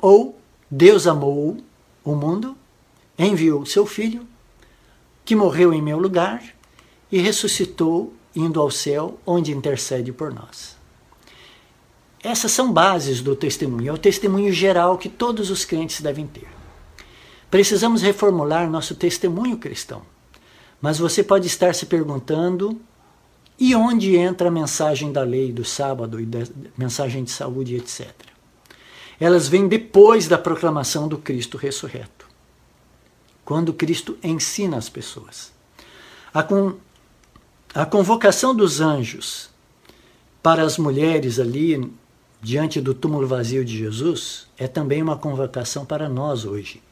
Ou 0.00 0.38
Deus 0.70 1.06
amou 1.06 1.58
o 2.04 2.14
mundo, 2.14 2.56
enviou 3.18 3.64
seu 3.64 3.86
filho, 3.86 4.26
que 5.24 5.36
morreu 5.36 5.72
em 5.72 5.80
meu 5.80 5.98
lugar 5.98 6.42
e 7.10 7.18
ressuscitou 7.20 8.12
indo 8.34 8.60
ao 8.60 8.70
céu, 8.70 9.18
onde 9.26 9.52
intercede 9.52 10.12
por 10.12 10.32
nós. 10.32 10.76
Essas 12.22 12.52
são 12.52 12.72
bases 12.72 13.20
do 13.20 13.34
testemunho, 13.34 13.90
é 13.90 13.92
o 13.92 13.98
testemunho 13.98 14.52
geral 14.52 14.98
que 14.98 15.08
todos 15.08 15.50
os 15.50 15.64
crentes 15.64 16.00
devem 16.00 16.26
ter. 16.26 16.48
Precisamos 17.50 18.02
reformular 18.02 18.70
nosso 18.70 18.94
testemunho 18.94 19.56
cristão. 19.56 20.02
Mas 20.80 20.98
você 20.98 21.22
pode 21.22 21.46
estar 21.46 21.74
se 21.74 21.86
perguntando 21.86 22.80
e 23.60 23.74
onde 23.74 24.16
entra 24.16 24.48
a 24.48 24.50
mensagem 24.50 25.12
da 25.12 25.22
lei 25.22 25.52
do 25.52 25.66
sábado 25.66 26.18
e 26.18 26.24
da 26.24 26.38
mensagem 26.78 27.22
de 27.22 27.30
saúde, 27.30 27.76
etc. 27.76 28.10
Elas 29.20 29.46
vêm 29.48 29.68
depois 29.68 30.26
da 30.26 30.38
proclamação 30.38 31.06
do 31.06 31.18
Cristo 31.18 31.58
ressurreto. 31.58 32.26
Quando 33.44 33.74
Cristo 33.74 34.16
ensina 34.24 34.78
as 34.78 34.88
pessoas. 34.88 35.52
A, 36.32 36.42
con 36.42 36.78
a 37.74 37.84
convocação 37.84 38.54
dos 38.54 38.80
anjos 38.80 39.50
para 40.42 40.62
as 40.62 40.78
mulheres 40.78 41.38
ali 41.38 41.92
diante 42.40 42.80
do 42.80 42.94
túmulo 42.94 43.26
vazio 43.26 43.62
de 43.62 43.76
Jesus 43.76 44.46
é 44.56 44.66
também 44.66 45.02
uma 45.02 45.18
convocação 45.18 45.84
para 45.84 46.08
nós 46.08 46.46
hoje. 46.46 46.82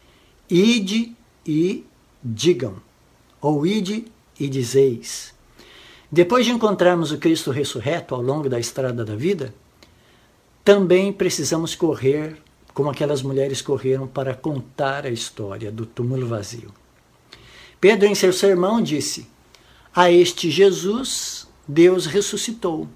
Ide 0.51 1.17
e 1.47 1.87
digam, 2.23 2.77
ou 3.41 3.67
ide 3.67 4.05
e 4.39 4.49
dizeis. 4.49 5.38
Depois 6.11 6.47
de 6.47 6.53
encontrarmos 6.53 7.13
o 7.13 7.19
Cristo 7.19 7.51
ressurreto 7.51 8.15
ao 8.15 8.23
longo 8.23 8.49
da 8.49 8.59
estrada 8.59 9.05
da 9.05 9.15
vida, 9.15 9.55
também 10.65 11.13
precisamos 11.13 11.75
correr 11.75 12.37
como 12.73 12.91
aquelas 12.91 13.23
mulheres 13.23 13.61
correram 13.61 14.07
para 14.07 14.35
contar 14.35 15.05
a 15.05 15.11
história 15.11 15.71
do 15.71 15.85
túmulo 15.85 16.27
vazio. 16.27 16.73
Pedro, 17.81 18.07
em 18.07 18.15
seu 18.15 18.33
sermão, 18.33 18.81
disse: 18.81 19.29
A 19.95 20.11
este 20.11 20.51
Jesus 20.51 21.49
Deus 21.67 22.07
ressuscitou, 22.07 22.89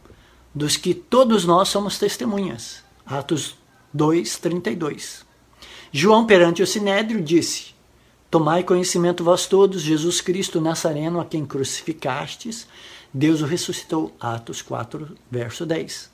dos 0.54 0.76
que 0.76 0.94
todos 0.94 1.44
nós 1.44 1.68
somos 1.68 1.98
testemunhas. 1.98 2.82
Atos 3.04 3.56
2, 3.92 4.38
32. 4.38 5.26
João, 5.90 6.26
perante 6.26 6.62
o 6.62 6.66
Sinédrio, 6.66 7.20
disse: 7.20 7.74
Tomai 8.30 8.62
conhecimento 8.62 9.22
vós 9.22 9.46
todos, 9.46 9.82
Jesus 9.82 10.20
Cristo 10.20 10.60
Nazareno, 10.60 11.20
a 11.20 11.24
quem 11.24 11.44
crucificastes, 11.44 12.66
Deus 13.12 13.42
o 13.42 13.46
ressuscitou. 13.46 14.14
Atos 14.20 14.62
4, 14.62 15.16
verso 15.30 15.66
10. 15.66 16.10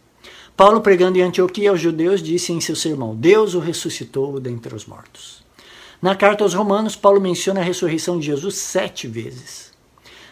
Paulo, 0.56 0.80
pregando 0.80 1.18
em 1.18 1.22
Antioquia 1.22 1.70
aos 1.70 1.80
judeus, 1.80 2.22
disse 2.22 2.52
em 2.52 2.60
seu 2.60 2.74
sermão: 2.74 3.14
Deus 3.14 3.54
o 3.54 3.60
ressuscitou 3.60 4.40
dentre 4.40 4.74
os 4.74 4.86
mortos. 4.86 5.42
Na 6.02 6.14
carta 6.16 6.44
aos 6.44 6.54
Romanos, 6.54 6.96
Paulo 6.96 7.20
menciona 7.20 7.60
a 7.60 7.64
ressurreição 7.64 8.18
de 8.18 8.26
Jesus 8.26 8.56
sete 8.56 9.06
vezes. 9.06 9.72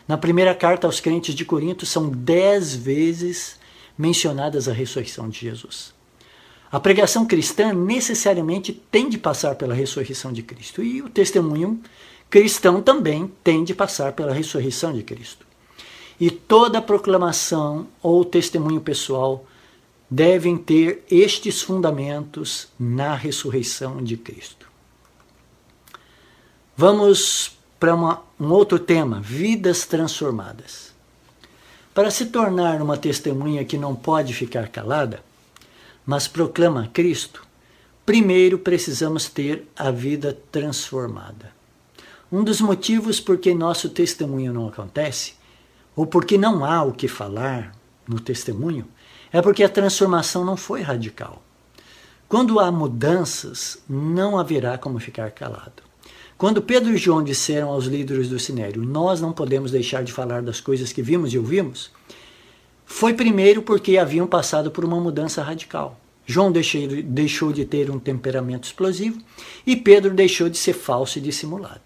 Na 0.06 0.16
primeira 0.16 0.54
carta 0.54 0.86
aos 0.86 1.00
crentes 1.00 1.34
de 1.34 1.44
Corinto, 1.44 1.84
são 1.84 2.08
dez 2.08 2.74
vezes 2.74 3.58
mencionadas 3.96 4.68
a 4.68 4.72
ressurreição 4.72 5.28
de 5.28 5.40
Jesus. 5.40 5.94
A 6.70 6.80
pregação 6.80 7.24
cristã 7.24 7.72
necessariamente 7.72 8.72
tem 8.72 9.08
de 9.08 9.18
passar 9.18 9.54
pela 9.54 9.74
ressurreição 9.74 10.32
de 10.32 10.42
Cristo. 10.42 10.82
E 10.82 11.00
o 11.00 11.08
testemunho 11.08 11.80
cristão 12.28 12.82
também 12.82 13.32
tem 13.44 13.62
de 13.62 13.74
passar 13.74 14.12
pela 14.12 14.32
ressurreição 14.32 14.92
de 14.92 15.04
Cristo. 15.04 15.45
E 16.18 16.30
toda 16.30 16.80
proclamação 16.80 17.86
ou 18.02 18.24
testemunho 18.24 18.80
pessoal 18.80 19.44
devem 20.10 20.56
ter 20.56 21.04
estes 21.10 21.60
fundamentos 21.60 22.68
na 22.78 23.14
ressurreição 23.14 24.02
de 24.02 24.16
Cristo. 24.16 24.66
Vamos 26.76 27.56
para 27.78 27.94
um 27.94 28.50
outro 28.50 28.78
tema: 28.78 29.20
vidas 29.20 29.84
transformadas. 29.84 30.94
Para 31.94 32.10
se 32.10 32.26
tornar 32.26 32.82
uma 32.82 32.96
testemunha 32.96 33.64
que 33.64 33.78
não 33.78 33.94
pode 33.94 34.34
ficar 34.34 34.68
calada, 34.68 35.22
mas 36.04 36.28
proclama 36.28 36.90
Cristo, 36.92 37.42
primeiro 38.04 38.58
precisamos 38.58 39.28
ter 39.30 39.66
a 39.74 39.90
vida 39.90 40.38
transformada. 40.52 41.54
Um 42.30 42.44
dos 42.44 42.60
motivos 42.60 43.18
por 43.18 43.38
que 43.38 43.54
nosso 43.54 43.88
testemunho 43.88 44.52
não 44.52 44.68
acontece 44.68 45.35
ou 45.96 46.06
porque 46.06 46.36
não 46.36 46.64
há 46.64 46.82
o 46.82 46.92
que 46.92 47.08
falar 47.08 47.72
no 48.06 48.20
testemunho, 48.20 48.86
é 49.32 49.42
porque 49.42 49.64
a 49.64 49.68
transformação 49.68 50.44
não 50.44 50.56
foi 50.56 50.82
radical. 50.82 51.42
Quando 52.28 52.60
há 52.60 52.70
mudanças, 52.70 53.78
não 53.88 54.38
haverá 54.38 54.76
como 54.76 55.00
ficar 55.00 55.30
calado. 55.30 55.82
Quando 56.36 56.60
Pedro 56.60 56.92
e 56.92 56.98
João 56.98 57.24
disseram 57.24 57.70
aos 57.70 57.86
líderes 57.86 58.28
do 58.28 58.38
Sinério: 58.38 58.84
Nós 58.84 59.20
não 59.20 59.32
podemos 59.32 59.70
deixar 59.70 60.04
de 60.04 60.12
falar 60.12 60.42
das 60.42 60.60
coisas 60.60 60.92
que 60.92 61.00
vimos 61.00 61.32
e 61.32 61.38
ouvimos, 61.38 61.90
foi 62.84 63.14
primeiro 63.14 63.62
porque 63.62 63.96
haviam 63.96 64.26
passado 64.26 64.70
por 64.70 64.84
uma 64.84 65.00
mudança 65.00 65.42
radical. 65.42 65.98
João 66.26 66.52
deixou 66.52 67.52
de 67.52 67.64
ter 67.64 67.90
um 67.90 67.98
temperamento 67.98 68.64
explosivo 68.64 69.18
e 69.64 69.76
Pedro 69.76 70.12
deixou 70.12 70.48
de 70.48 70.58
ser 70.58 70.72
falso 70.72 71.18
e 71.18 71.22
dissimulado. 71.22 71.85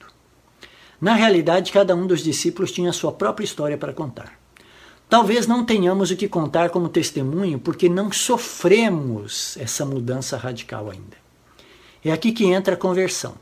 Na 1.00 1.14
realidade, 1.14 1.72
cada 1.72 1.96
um 1.96 2.06
dos 2.06 2.22
discípulos 2.22 2.70
tinha 2.70 2.92
sua 2.92 3.10
própria 3.10 3.44
história 3.44 3.78
para 3.78 3.92
contar. 3.92 4.38
Talvez 5.08 5.46
não 5.46 5.64
tenhamos 5.64 6.10
o 6.10 6.16
que 6.16 6.28
contar 6.28 6.70
como 6.70 6.88
testemunho 6.88 7.58
porque 7.58 7.88
não 7.88 8.12
sofremos 8.12 9.56
essa 9.56 9.84
mudança 9.84 10.36
radical 10.36 10.90
ainda. 10.90 11.16
É 12.04 12.12
aqui 12.12 12.32
que 12.32 12.44
entra 12.44 12.74
a 12.74 12.78
conversão. 12.78 13.34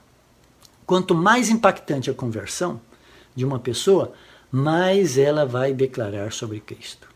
Quanto 0.86 1.14
mais 1.14 1.50
impactante 1.50 2.10
a 2.10 2.14
conversão 2.14 2.80
de 3.34 3.44
uma 3.44 3.58
pessoa, 3.58 4.12
mais 4.50 5.18
ela 5.18 5.44
vai 5.44 5.74
declarar 5.74 6.32
sobre 6.32 6.60
Cristo. 6.60 7.08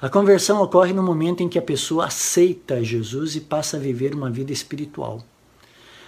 A 0.00 0.08
conversão 0.08 0.62
ocorre 0.62 0.92
no 0.92 1.02
momento 1.02 1.42
em 1.42 1.48
que 1.48 1.58
a 1.58 1.62
pessoa 1.62 2.06
aceita 2.06 2.82
Jesus 2.82 3.36
e 3.36 3.40
passa 3.40 3.76
a 3.76 3.80
viver 3.80 4.14
uma 4.14 4.30
vida 4.30 4.52
espiritual. 4.52 5.22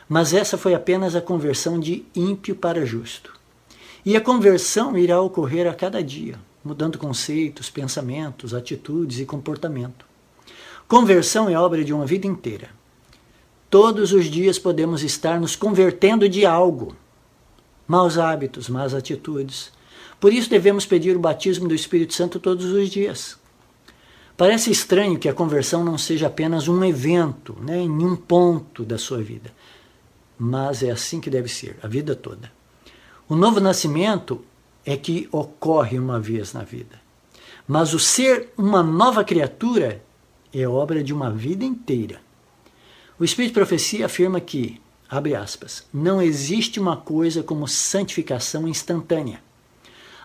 Mas 0.08 0.32
essa 0.32 0.56
foi 0.56 0.74
apenas 0.74 1.14
a 1.14 1.20
conversão 1.20 1.78
de 1.78 2.04
ímpio 2.14 2.54
para 2.54 2.86
justo. 2.86 3.37
E 4.04 4.16
a 4.16 4.20
conversão 4.20 4.96
irá 4.96 5.20
ocorrer 5.20 5.66
a 5.66 5.74
cada 5.74 6.02
dia, 6.02 6.38
mudando 6.64 6.98
conceitos, 6.98 7.68
pensamentos, 7.70 8.54
atitudes 8.54 9.18
e 9.18 9.26
comportamento. 9.26 10.06
Conversão 10.86 11.48
é 11.48 11.58
obra 11.58 11.84
de 11.84 11.92
uma 11.92 12.06
vida 12.06 12.26
inteira. 12.26 12.70
Todos 13.68 14.12
os 14.12 14.26
dias 14.26 14.58
podemos 14.58 15.02
estar 15.02 15.38
nos 15.38 15.54
convertendo 15.54 16.28
de 16.28 16.46
algo. 16.46 16.96
Maus 17.86 18.16
hábitos, 18.16 18.68
más 18.68 18.94
atitudes. 18.94 19.70
Por 20.18 20.32
isso 20.32 20.48
devemos 20.48 20.86
pedir 20.86 21.16
o 21.16 21.20
batismo 21.20 21.68
do 21.68 21.74
Espírito 21.74 22.14
Santo 22.14 22.40
todos 22.40 22.64
os 22.66 22.88
dias. 22.88 23.38
Parece 24.36 24.70
estranho 24.70 25.18
que 25.18 25.28
a 25.28 25.34
conversão 25.34 25.84
não 25.84 25.98
seja 25.98 26.28
apenas 26.28 26.68
um 26.68 26.82
evento, 26.84 27.56
né, 27.60 27.78
em 27.80 27.90
um 27.90 28.16
ponto 28.16 28.84
da 28.84 28.96
sua 28.96 29.18
vida. 29.18 29.52
Mas 30.38 30.82
é 30.82 30.90
assim 30.90 31.20
que 31.20 31.28
deve 31.28 31.48
ser, 31.48 31.76
a 31.82 31.88
vida 31.88 32.14
toda. 32.14 32.57
O 33.28 33.36
novo 33.36 33.60
nascimento 33.60 34.42
é 34.86 34.96
que 34.96 35.28
ocorre 35.30 35.98
uma 35.98 36.18
vez 36.18 36.54
na 36.54 36.62
vida. 36.62 36.98
Mas 37.66 37.92
o 37.92 37.98
ser 37.98 38.48
uma 38.56 38.82
nova 38.82 39.22
criatura 39.22 40.02
é 40.50 40.66
obra 40.66 41.04
de 41.04 41.12
uma 41.12 41.30
vida 41.30 41.62
inteira. 41.62 42.22
O 43.18 43.24
Espírito 43.24 43.50
de 43.50 43.54
Profecia 43.54 44.06
afirma 44.06 44.40
que, 44.40 44.80
abre 45.10 45.34
aspas, 45.34 45.86
não 45.92 46.22
existe 46.22 46.80
uma 46.80 46.96
coisa 46.96 47.42
como 47.42 47.68
santificação 47.68 48.66
instantânea. 48.66 49.42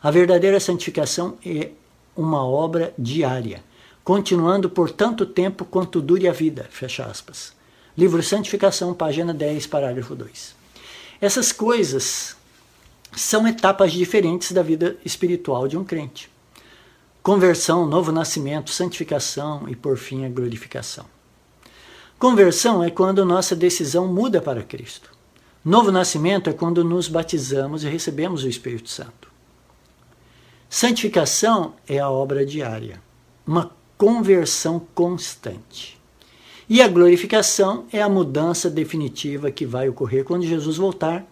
A 0.01 0.09
verdadeira 0.09 0.57
santificação 0.61 1.37
é 1.45 1.71
uma 2.15 2.45
obra 2.45 2.93
diária, 2.97 3.61
continuando 4.01 4.69
por 4.69 4.89
tanto 4.89 5.25
tempo 5.25 5.65
quanto 5.65 6.01
dure 6.01 6.25
a 6.25 6.31
vida, 6.31 6.67
fecha 6.71 7.03
aspas. 7.03 7.53
Livro 7.97 8.23
Santificação, 8.23 8.93
página 8.93 9.33
10, 9.33 9.67
parágrafo 9.67 10.15
2. 10.15 10.55
Essas 11.19 11.51
coisas 11.51 12.37
são 13.15 13.47
etapas 13.47 13.91
diferentes 13.91 14.51
da 14.51 14.61
vida 14.61 14.97
espiritual 15.05 15.67
de 15.67 15.77
um 15.77 15.83
crente. 15.83 16.29
Conversão, 17.21 17.85
novo 17.85 18.11
nascimento, 18.11 18.69
santificação 18.69 19.67
e, 19.69 19.75
por 19.75 19.97
fim, 19.97 20.25
a 20.25 20.29
glorificação. 20.29 21.05
Conversão 22.19 22.83
é 22.83 22.89
quando 22.89 23.25
nossa 23.25 23.55
decisão 23.55 24.07
muda 24.07 24.41
para 24.41 24.63
Cristo. 24.63 25.11
Novo 25.63 25.91
nascimento 25.91 26.49
é 26.49 26.53
quando 26.53 26.83
nos 26.83 27.07
batizamos 27.07 27.83
e 27.83 27.89
recebemos 27.89 28.43
o 28.43 28.49
Espírito 28.49 28.89
Santo. 28.89 29.31
Santificação 30.69 31.73
é 31.87 31.99
a 31.99 32.09
obra 32.09 32.45
diária, 32.45 33.01
uma 33.45 33.71
conversão 33.97 34.81
constante. 34.93 36.01
E 36.67 36.81
a 36.81 36.87
glorificação 36.87 37.85
é 37.91 38.01
a 38.01 38.09
mudança 38.09 38.69
definitiva 38.69 39.51
que 39.51 39.65
vai 39.65 39.87
ocorrer 39.87 40.25
quando 40.25 40.45
Jesus 40.45 40.77
voltar, 40.77 41.25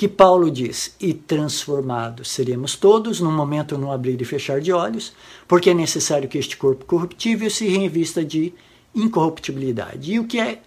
que 0.00 0.08
Paulo 0.08 0.50
diz: 0.50 0.96
e 0.98 1.12
transformados 1.12 2.30
seremos 2.30 2.74
todos, 2.74 3.20
num 3.20 3.30
momento 3.30 3.76
no 3.76 3.92
abrir 3.92 4.18
e 4.22 4.24
fechar 4.24 4.58
de 4.58 4.72
olhos, 4.72 5.12
porque 5.46 5.68
é 5.68 5.74
necessário 5.74 6.26
que 6.26 6.38
este 6.38 6.56
corpo 6.56 6.86
corruptível 6.86 7.50
se 7.50 7.68
revista 7.68 8.24
de 8.24 8.54
incorruptibilidade. 8.94 10.14
E 10.14 10.18
o 10.18 10.26
que 10.26 10.40
é 10.40 10.62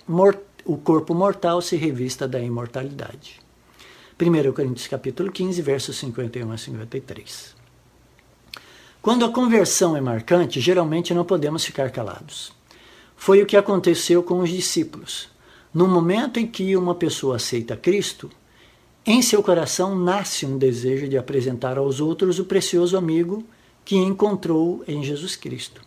o 0.64 0.78
corpo 0.78 1.16
mortal 1.16 1.64
se 1.64 1.76
revista 1.76 2.28
da 2.28 2.40
imortalidade. 2.40 3.42
1 4.22 4.54
Coríntios 4.54 4.86
capítulo 4.86 5.32
15, 5.32 5.60
versos 5.64 5.98
51 5.98 6.52
a 6.52 6.56
53. 6.56 7.56
Quando 9.02 9.26
a 9.26 9.32
conversão 9.32 9.98
é 9.98 10.02
marcante, 10.02 10.62
geralmente 10.62 11.12
não 11.12 11.26
podemos 11.26 11.66
ficar 11.66 11.90
calados. 11.90 12.54
Foi 13.16 13.42
o 13.42 13.48
que 13.48 13.58
aconteceu 13.58 14.22
com 14.22 14.42
os 14.42 14.52
discípulos. 14.52 15.28
No 15.74 15.88
momento 15.88 16.40
em 16.40 16.46
que 16.46 16.78
uma 16.78 16.94
pessoa 16.94 17.38
aceita 17.38 17.76
Cristo, 17.76 18.30
em 19.06 19.22
seu 19.22 19.44
coração 19.44 19.96
nasce 19.96 20.46
um 20.46 20.58
desejo 20.58 21.10
de 21.10 21.18
apresentar 21.18 21.78
aos 21.78 22.00
outros 22.00 22.40
o 22.40 22.46
precioso 22.46 22.98
amigo 22.98 23.44
que 23.84 23.98
encontrou 23.98 24.84
em 24.88 25.04
Jesus 25.04 25.36
Cristo. 25.36 25.82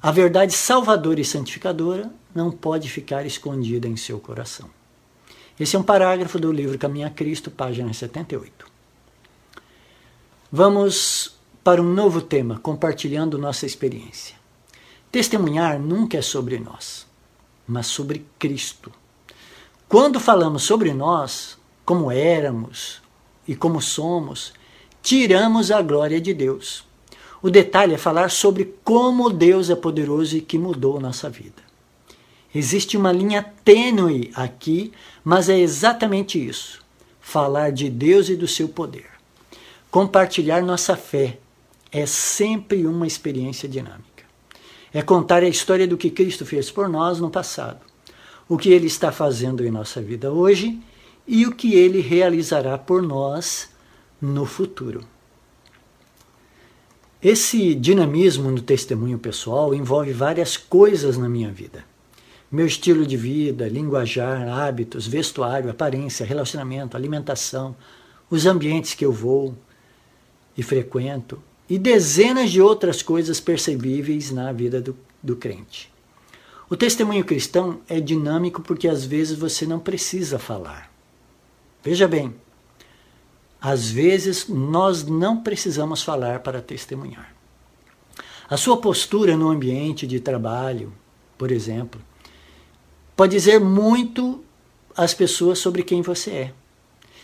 A 0.00 0.12
verdade 0.12 0.52
salvadora 0.52 1.20
e 1.20 1.24
santificadora 1.24 2.10
não 2.34 2.50
pode 2.50 2.88
ficar 2.88 3.24
escondida 3.24 3.88
em 3.88 3.96
seu 3.96 4.20
coração. 4.20 4.68
Esse 5.58 5.74
é 5.74 5.78
um 5.78 5.82
parágrafo 5.82 6.38
do 6.38 6.52
livro 6.52 6.78
Caminho 6.78 7.06
a 7.06 7.10
Cristo, 7.10 7.50
página 7.50 7.92
78. 7.92 8.66
Vamos 10.52 11.36
para 11.64 11.82
um 11.82 11.92
novo 11.92 12.20
tema, 12.20 12.58
compartilhando 12.58 13.36
nossa 13.36 13.66
experiência. 13.66 14.36
Testemunhar 15.10 15.80
nunca 15.80 16.18
é 16.18 16.22
sobre 16.22 16.58
nós, 16.58 17.06
mas 17.66 17.86
sobre 17.86 18.24
Cristo. 18.38 18.92
Quando 19.88 20.20
falamos 20.20 20.62
sobre 20.62 20.92
nós, 20.92 21.58
como 21.88 22.12
éramos 22.12 23.00
e 23.46 23.56
como 23.56 23.80
somos, 23.80 24.52
tiramos 25.02 25.70
a 25.70 25.80
glória 25.80 26.20
de 26.20 26.34
Deus. 26.34 26.84
O 27.40 27.48
detalhe 27.48 27.94
é 27.94 27.96
falar 27.96 28.30
sobre 28.30 28.74
como 28.84 29.30
Deus 29.30 29.70
é 29.70 29.74
poderoso 29.74 30.36
e 30.36 30.42
que 30.42 30.58
mudou 30.58 31.00
nossa 31.00 31.30
vida. 31.30 31.62
Existe 32.54 32.94
uma 32.94 33.10
linha 33.10 33.42
tênue 33.64 34.30
aqui, 34.34 34.92
mas 35.24 35.48
é 35.48 35.58
exatamente 35.58 36.46
isso: 36.46 36.84
falar 37.22 37.72
de 37.72 37.88
Deus 37.88 38.28
e 38.28 38.36
do 38.36 38.46
seu 38.46 38.68
poder. 38.68 39.08
Compartilhar 39.90 40.60
nossa 40.60 40.94
fé 40.94 41.38
é 41.90 42.04
sempre 42.04 42.86
uma 42.86 43.06
experiência 43.06 43.66
dinâmica. 43.66 44.24
É 44.92 45.00
contar 45.00 45.42
a 45.42 45.48
história 45.48 45.88
do 45.88 45.96
que 45.96 46.10
Cristo 46.10 46.44
fez 46.44 46.70
por 46.70 46.86
nós 46.86 47.18
no 47.18 47.30
passado, 47.30 47.80
o 48.46 48.58
que 48.58 48.68
ele 48.68 48.88
está 48.88 49.10
fazendo 49.10 49.64
em 49.64 49.70
nossa 49.70 50.02
vida 50.02 50.30
hoje 50.30 50.78
e 51.28 51.46
o 51.46 51.54
que 51.54 51.74
ele 51.74 52.00
realizará 52.00 52.78
por 52.78 53.02
nós 53.02 53.68
no 54.18 54.46
futuro. 54.46 55.04
Esse 57.22 57.74
dinamismo 57.74 58.50
no 58.50 58.62
testemunho 58.62 59.18
pessoal 59.18 59.74
envolve 59.74 60.12
várias 60.12 60.56
coisas 60.56 61.18
na 61.18 61.28
minha 61.28 61.52
vida. 61.52 61.84
Meu 62.50 62.64
estilo 62.64 63.04
de 63.04 63.16
vida, 63.16 63.68
linguajar, 63.68 64.48
hábitos, 64.48 65.06
vestuário, 65.06 65.70
aparência, 65.70 66.24
relacionamento, 66.24 66.96
alimentação, 66.96 67.76
os 68.30 68.46
ambientes 68.46 68.94
que 68.94 69.04
eu 69.04 69.12
vou 69.12 69.54
e 70.56 70.62
frequento 70.62 71.42
e 71.68 71.78
dezenas 71.78 72.50
de 72.50 72.62
outras 72.62 73.02
coisas 73.02 73.38
percebíveis 73.38 74.30
na 74.30 74.50
vida 74.50 74.80
do, 74.80 74.96
do 75.22 75.36
crente. 75.36 75.92
O 76.70 76.76
testemunho 76.76 77.24
cristão 77.24 77.80
é 77.86 78.00
dinâmico 78.00 78.62
porque 78.62 78.88
às 78.88 79.04
vezes 79.04 79.38
você 79.38 79.66
não 79.66 79.78
precisa 79.78 80.38
falar. 80.38 80.87
Veja 81.82 82.08
bem, 82.08 82.34
às 83.60 83.90
vezes, 83.90 84.48
nós 84.48 85.04
não 85.04 85.42
precisamos 85.42 86.02
falar 86.02 86.40
para 86.40 86.60
testemunhar. 86.60 87.34
A 88.48 88.56
sua 88.56 88.76
postura 88.78 89.36
no 89.36 89.48
ambiente 89.48 90.06
de 90.06 90.20
trabalho, 90.20 90.92
por 91.36 91.50
exemplo, 91.50 92.00
pode 93.16 93.32
dizer 93.32 93.60
muito 93.60 94.44
às 94.96 95.12
pessoas 95.12 95.58
sobre 95.58 95.82
quem 95.82 96.02
você 96.02 96.30
é. 96.30 96.54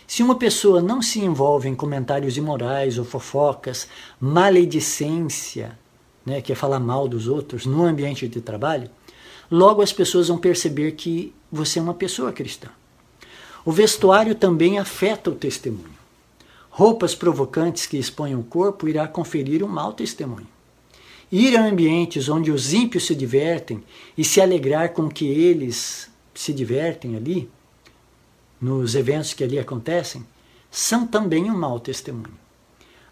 Se 0.07 0.21
uma 0.21 0.35
pessoa 0.35 0.81
não 0.81 1.01
se 1.01 1.19
envolve 1.19 1.67
em 1.67 1.73
comentários 1.73 2.37
imorais 2.37 2.99
ou 2.99 3.05
fofocas, 3.05 3.87
maledicência, 4.19 5.79
né, 6.25 6.41
que 6.41 6.51
é 6.51 6.55
falar 6.55 6.79
mal 6.79 7.07
dos 7.07 7.27
outros 7.27 7.65
no 7.65 7.83
ambiente 7.83 8.27
de 8.27 8.39
trabalho, 8.39 8.89
logo 9.49 9.81
as 9.81 9.91
pessoas 9.91 10.27
vão 10.27 10.37
perceber 10.37 10.91
que 10.91 11.33
você 11.51 11.79
é 11.79 11.81
uma 11.81 11.93
pessoa 11.93 12.31
cristã. 12.31 12.69
O 13.65 13.71
vestuário 13.71 14.35
também 14.35 14.77
afeta 14.77 15.31
o 15.31 15.35
testemunho. 15.35 15.95
Roupas 16.69 17.15
provocantes 17.15 17.87
que 17.87 17.97
expõem 17.97 18.35
o 18.35 18.43
corpo 18.43 18.87
irá 18.87 19.07
conferir 19.07 19.63
um 19.63 19.67
mau 19.67 19.91
testemunho. 19.91 20.47
Ir 21.31 21.57
a 21.57 21.65
ambientes 21.65 22.29
onde 22.29 22.51
os 22.51 22.73
ímpios 22.73 23.07
se 23.07 23.15
divertem 23.15 23.83
e 24.15 24.23
se 24.23 24.39
alegrar 24.39 24.89
com 24.89 25.09
que 25.09 25.25
eles 25.25 26.11
se 26.35 26.53
divertem 26.53 27.15
ali, 27.15 27.49
nos 28.61 28.93
eventos 28.93 29.33
que 29.33 29.43
ali 29.43 29.57
acontecem, 29.57 30.23
são 30.69 31.07
também 31.07 31.49
um 31.49 31.57
mau 31.57 31.79
testemunho. 31.79 32.37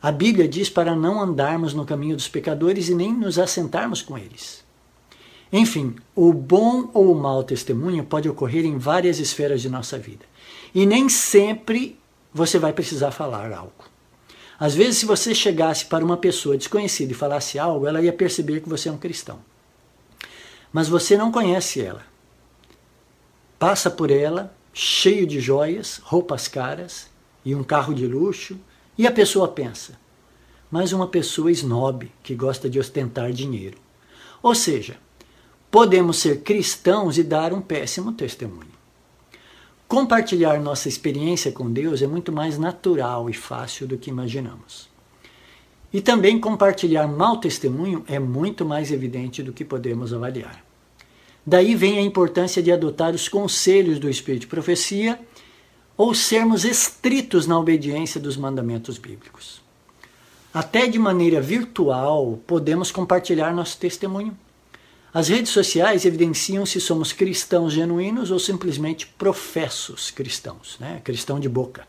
A 0.02 0.12
Bíblia 0.12 0.48
diz 0.48 0.70
para 0.70 0.96
não 0.96 1.20
andarmos 1.20 1.74
no 1.74 1.86
caminho 1.86 2.16
dos 2.16 2.28
pecadores 2.28 2.90
e 2.90 2.96
nem 2.96 3.12
nos 3.12 3.40
assentarmos 3.40 4.02
com 4.02 4.18
eles. 4.18 4.64
Enfim, 5.52 5.96
o 6.16 6.34
bom 6.34 6.92
ou 6.94 7.12
o 7.12 7.20
mau 7.20 7.44
testemunho 7.44 8.04
pode 8.04 8.28
ocorrer 8.28 8.66
em 8.66 8.78
várias 8.78 9.20
esferas 9.20 9.62
de 9.62 9.70
nossa 9.70 9.98
vida. 9.98 10.26
E 10.74 10.86
nem 10.86 11.10
sempre 11.10 12.00
você 12.34 12.58
vai 12.58 12.74
precisar 12.74 13.12
falar 13.12 13.52
algo. 13.52 13.92
Às 14.60 14.76
vezes, 14.76 14.98
se 15.00 15.06
você 15.06 15.36
chegasse 15.36 15.86
para 15.86 16.06
uma 16.06 16.18
pessoa 16.18 16.58
desconhecida 16.58 17.12
e 17.12 17.16
falasse 17.16 17.60
algo, 17.60 17.88
ela 17.88 18.02
ia 18.02 18.14
perceber 18.14 18.62
que 18.62 18.70
você 18.70 18.90
é 18.90 18.92
um 18.92 18.98
cristão. 18.98 19.40
Mas 20.72 20.88
você 20.88 21.18
não 21.18 21.32
conhece 21.32 21.82
ela. 21.82 22.04
Passa 23.60 23.90
por 23.90 24.10
ela, 24.10 24.56
cheio 24.74 25.28
de 25.28 25.40
joias, 25.40 26.00
roupas 26.04 26.48
caras 26.48 27.08
e 27.46 27.54
um 27.54 27.64
carro 27.64 27.94
de 27.94 28.08
luxo, 28.08 28.58
e 28.98 29.06
a 29.06 29.12
pessoa 29.12 29.48
pensa: 29.48 29.98
mas 30.74 30.92
uma 30.92 31.08
pessoa 31.08 31.52
snob 31.52 32.12
que 32.24 32.34
gosta 32.34 32.68
de 32.68 32.80
ostentar 32.80 33.32
dinheiro. 33.32 33.78
Ou 34.42 34.56
seja, 34.56 34.98
podemos 35.70 36.18
ser 36.18 36.42
cristãos 36.42 37.16
e 37.20 37.24
dar 37.24 37.54
um 37.54 37.62
péssimo 37.62 38.12
testemunho. 38.12 38.73
Compartilhar 39.94 40.60
nossa 40.60 40.90
experiência 40.90 41.52
com 41.52 41.72
Deus 41.72 42.02
é 42.02 42.08
muito 42.08 42.32
mais 42.32 42.58
natural 42.58 43.30
e 43.30 43.34
fácil 43.34 43.86
do 43.86 43.96
que 43.96 44.10
imaginamos. 44.10 44.90
E 45.94 46.02
também 46.02 46.40
compartilhar 46.40 47.06
mau 47.06 47.38
testemunho 47.38 48.04
é 48.08 48.18
muito 48.18 48.66
mais 48.66 48.92
evidente 48.92 49.44
do 49.44 49.54
que 49.54 49.64
podemos 49.64 50.12
avaliar. 50.12 50.66
Daí 51.46 51.76
vem 51.76 52.00
a 52.00 52.02
importância 52.02 52.64
de 52.64 52.72
adotar 52.72 53.14
os 53.14 53.30
conselhos 53.30 54.00
do 54.00 54.10
Espírito 54.10 54.42
de 54.42 54.48
Profecia 54.48 55.20
ou 55.96 56.16
sermos 56.16 56.66
estritos 56.66 57.46
na 57.46 57.60
obediência 57.60 58.20
dos 58.20 58.36
mandamentos 58.36 58.98
bíblicos. 58.98 59.62
Até 60.52 60.88
de 60.88 60.98
maneira 60.98 61.40
virtual, 61.40 62.40
podemos 62.48 62.92
compartilhar 62.92 63.54
nosso 63.54 63.78
testemunho. 63.78 64.36
As 65.14 65.28
redes 65.28 65.52
sociais 65.52 66.06
evidenciam 66.06 66.66
se 66.66 66.82
somos 66.82 67.14
cristãos 67.14 67.72
genuínos 67.72 68.32
ou 68.32 68.40
simplesmente 68.40 69.06
professos 69.06 70.10
cristãos, 70.10 70.76
né? 70.80 71.02
cristão 71.04 71.40
de 71.40 71.48
boca. 71.48 71.88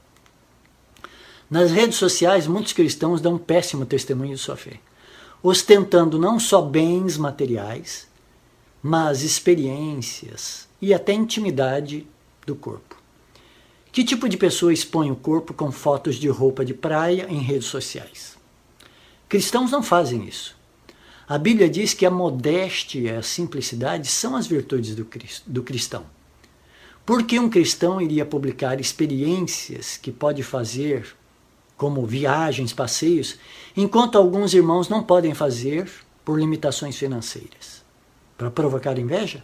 Nas 1.48 1.70
redes 1.70 1.96
sociais, 1.96 2.46
muitos 2.46 2.74
cristãos 2.74 3.22
dão 3.22 3.34
um 3.34 3.38
péssimo 3.38 3.86
testemunho 3.86 4.34
de 4.34 4.40
sua 4.40 4.56
fé, 4.56 4.78
ostentando 5.42 6.18
não 6.18 6.38
só 6.38 6.60
bens 6.60 7.16
materiais, 7.16 8.06
mas 8.82 9.22
experiências 9.22 10.68
e 10.80 10.92
até 10.92 11.14
intimidade 11.14 12.06
do 12.46 12.54
corpo. 12.54 12.96
Que 13.90 14.04
tipo 14.04 14.28
de 14.28 14.36
pessoa 14.36 14.72
expõe 14.72 15.10
o 15.10 15.16
corpo 15.16 15.54
com 15.54 15.72
fotos 15.72 16.16
de 16.16 16.28
roupa 16.28 16.62
de 16.62 16.74
praia 16.74 17.26
em 17.30 17.38
redes 17.38 17.68
sociais? 17.68 18.36
Cristãos 19.30 19.70
não 19.70 19.82
fazem 19.82 20.26
isso. 20.26 20.54
A 21.26 21.38
Bíblia 21.38 21.70
diz 21.70 21.94
que 21.94 22.04
a 22.04 22.10
modéstia 22.10 23.00
e 23.00 23.08
a 23.08 23.22
simplicidade 23.22 24.08
são 24.08 24.36
as 24.36 24.46
virtudes 24.46 24.94
do, 24.94 25.08
do 25.46 25.62
cristão. 25.62 26.04
Por 27.06 27.22
que 27.22 27.38
um 27.38 27.48
cristão 27.48 28.00
iria 28.00 28.26
publicar 28.26 28.78
experiências 28.78 29.96
que 29.96 30.12
pode 30.12 30.42
fazer, 30.42 31.16
como 31.78 32.06
viagens, 32.06 32.74
passeios, 32.74 33.38
enquanto 33.74 34.18
alguns 34.18 34.52
irmãos 34.52 34.90
não 34.90 35.02
podem 35.02 35.32
fazer 35.32 35.90
por 36.24 36.38
limitações 36.38 36.96
financeiras? 36.96 37.82
Para 38.36 38.50
provocar 38.50 38.98
inveja? 38.98 39.42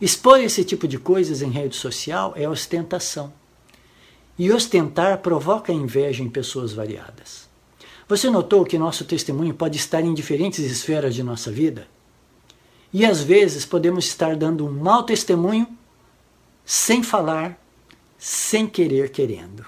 Expor 0.00 0.38
esse 0.40 0.62
tipo 0.64 0.86
de 0.86 0.98
coisas 0.98 1.42
em 1.42 1.50
rede 1.50 1.74
social 1.74 2.32
é 2.36 2.48
ostentação. 2.48 3.32
E 4.38 4.52
ostentar 4.52 5.18
provoca 5.18 5.72
inveja 5.72 6.22
em 6.22 6.28
pessoas 6.28 6.72
variadas. 6.72 7.48
Você 8.08 8.30
notou 8.30 8.64
que 8.64 8.78
nosso 8.78 9.04
testemunho 9.04 9.52
pode 9.52 9.76
estar 9.76 10.00
em 10.00 10.14
diferentes 10.14 10.60
esferas 10.60 11.14
de 11.14 11.22
nossa 11.22 11.50
vida? 11.50 11.88
E 12.92 13.04
às 13.04 13.20
vezes 13.20 13.66
podemos 13.66 14.06
estar 14.06 14.36
dando 14.36 14.64
um 14.64 14.70
mau 14.70 15.02
testemunho 15.02 15.66
sem 16.64 17.02
falar, 17.02 17.60
sem 18.16 18.66
querer 18.66 19.10
querendo. 19.10 19.66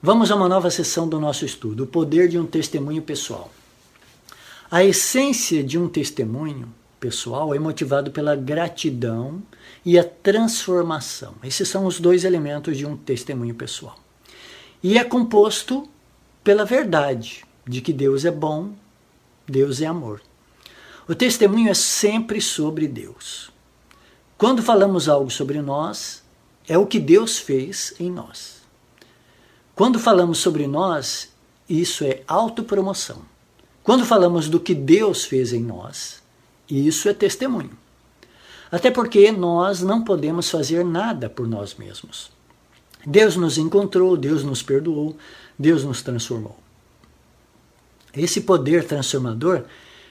Vamos 0.00 0.30
a 0.30 0.36
uma 0.36 0.48
nova 0.48 0.70
sessão 0.70 1.08
do 1.08 1.18
nosso 1.18 1.44
estudo: 1.44 1.84
o 1.84 1.86
poder 1.86 2.28
de 2.28 2.38
um 2.38 2.46
testemunho 2.46 3.02
pessoal. 3.02 3.52
A 4.70 4.84
essência 4.84 5.62
de 5.62 5.76
um 5.78 5.88
testemunho 5.88 6.72
pessoal 6.98 7.52
é 7.52 7.58
motivado 7.58 8.12
pela 8.12 8.36
gratidão 8.36 9.42
e 9.84 9.98
a 9.98 10.04
transformação. 10.04 11.34
Esses 11.42 11.68
são 11.68 11.86
os 11.86 11.98
dois 11.98 12.24
elementos 12.24 12.78
de 12.78 12.86
um 12.86 12.96
testemunho 12.96 13.54
pessoal. 13.54 13.98
E 14.82 14.96
é 14.96 15.04
composto 15.04 15.88
pela 16.42 16.64
verdade 16.64 17.44
de 17.66 17.80
que 17.80 17.92
Deus 17.92 18.24
é 18.24 18.30
bom, 18.30 18.72
Deus 19.46 19.80
é 19.80 19.86
amor. 19.86 20.20
O 21.08 21.14
testemunho 21.14 21.68
é 21.68 21.74
sempre 21.74 22.40
sobre 22.40 22.86
Deus. 22.86 23.50
Quando 24.36 24.62
falamos 24.62 25.08
algo 25.08 25.30
sobre 25.30 25.60
nós, 25.60 26.22
é 26.68 26.76
o 26.78 26.86
que 26.86 26.98
Deus 26.98 27.38
fez 27.38 27.94
em 27.98 28.10
nós. 28.10 28.62
Quando 29.74 29.98
falamos 29.98 30.38
sobre 30.38 30.66
nós, 30.66 31.32
isso 31.68 32.04
é 32.04 32.22
autopromoção. 32.26 33.22
Quando 33.82 34.04
falamos 34.04 34.48
do 34.48 34.60
que 34.60 34.74
Deus 34.74 35.24
fez 35.24 35.52
em 35.52 35.62
nós, 35.62 36.22
isso 36.68 37.08
é 37.08 37.14
testemunho. 37.14 37.76
Até 38.70 38.90
porque 38.90 39.30
nós 39.30 39.82
não 39.82 40.02
podemos 40.02 40.48
fazer 40.48 40.84
nada 40.84 41.28
por 41.28 41.46
nós 41.46 41.74
mesmos. 41.74 42.30
Deus 43.04 43.36
nos 43.36 43.58
encontrou, 43.58 44.16
Deus 44.16 44.44
nos 44.44 44.62
perdoou, 44.62 45.16
Deus 45.62 45.84
nos 45.84 46.02
transformou. 46.02 46.58
Esse 48.14 48.40
poder 48.40 48.84
transformador 48.84 49.62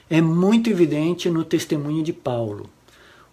é 0.08 0.20
muito 0.20 0.70
evidente 0.70 1.28
no 1.30 1.44
testemunho 1.44 2.02
de 2.02 2.12
Paulo. 2.12 2.70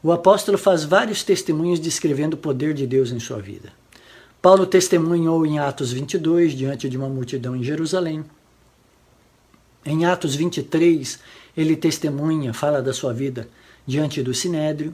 O 0.03 0.11
apóstolo 0.11 0.57
faz 0.57 0.83
vários 0.83 1.23
testemunhos 1.23 1.79
descrevendo 1.79 2.33
o 2.33 2.37
poder 2.37 2.73
de 2.73 2.85
Deus 2.85 3.11
em 3.11 3.19
sua 3.19 3.41
vida. 3.41 3.71
Paulo 4.41 4.65
testemunhou 4.65 5.45
em 5.45 5.59
Atos 5.59 5.93
22, 5.93 6.53
diante 6.53 6.89
de 6.89 6.97
uma 6.97 7.09
multidão 7.09 7.55
em 7.55 7.63
Jerusalém. 7.63 8.23
Em 9.85 10.05
Atos 10.05 10.35
23, 10.35 11.19
ele 11.55 11.75
testemunha, 11.75 12.53
fala 12.53 12.81
da 12.81 12.93
sua 12.93 13.13
vida 13.13 13.49
diante 13.87 14.21
do 14.21 14.33
Sinédrio. 14.33 14.93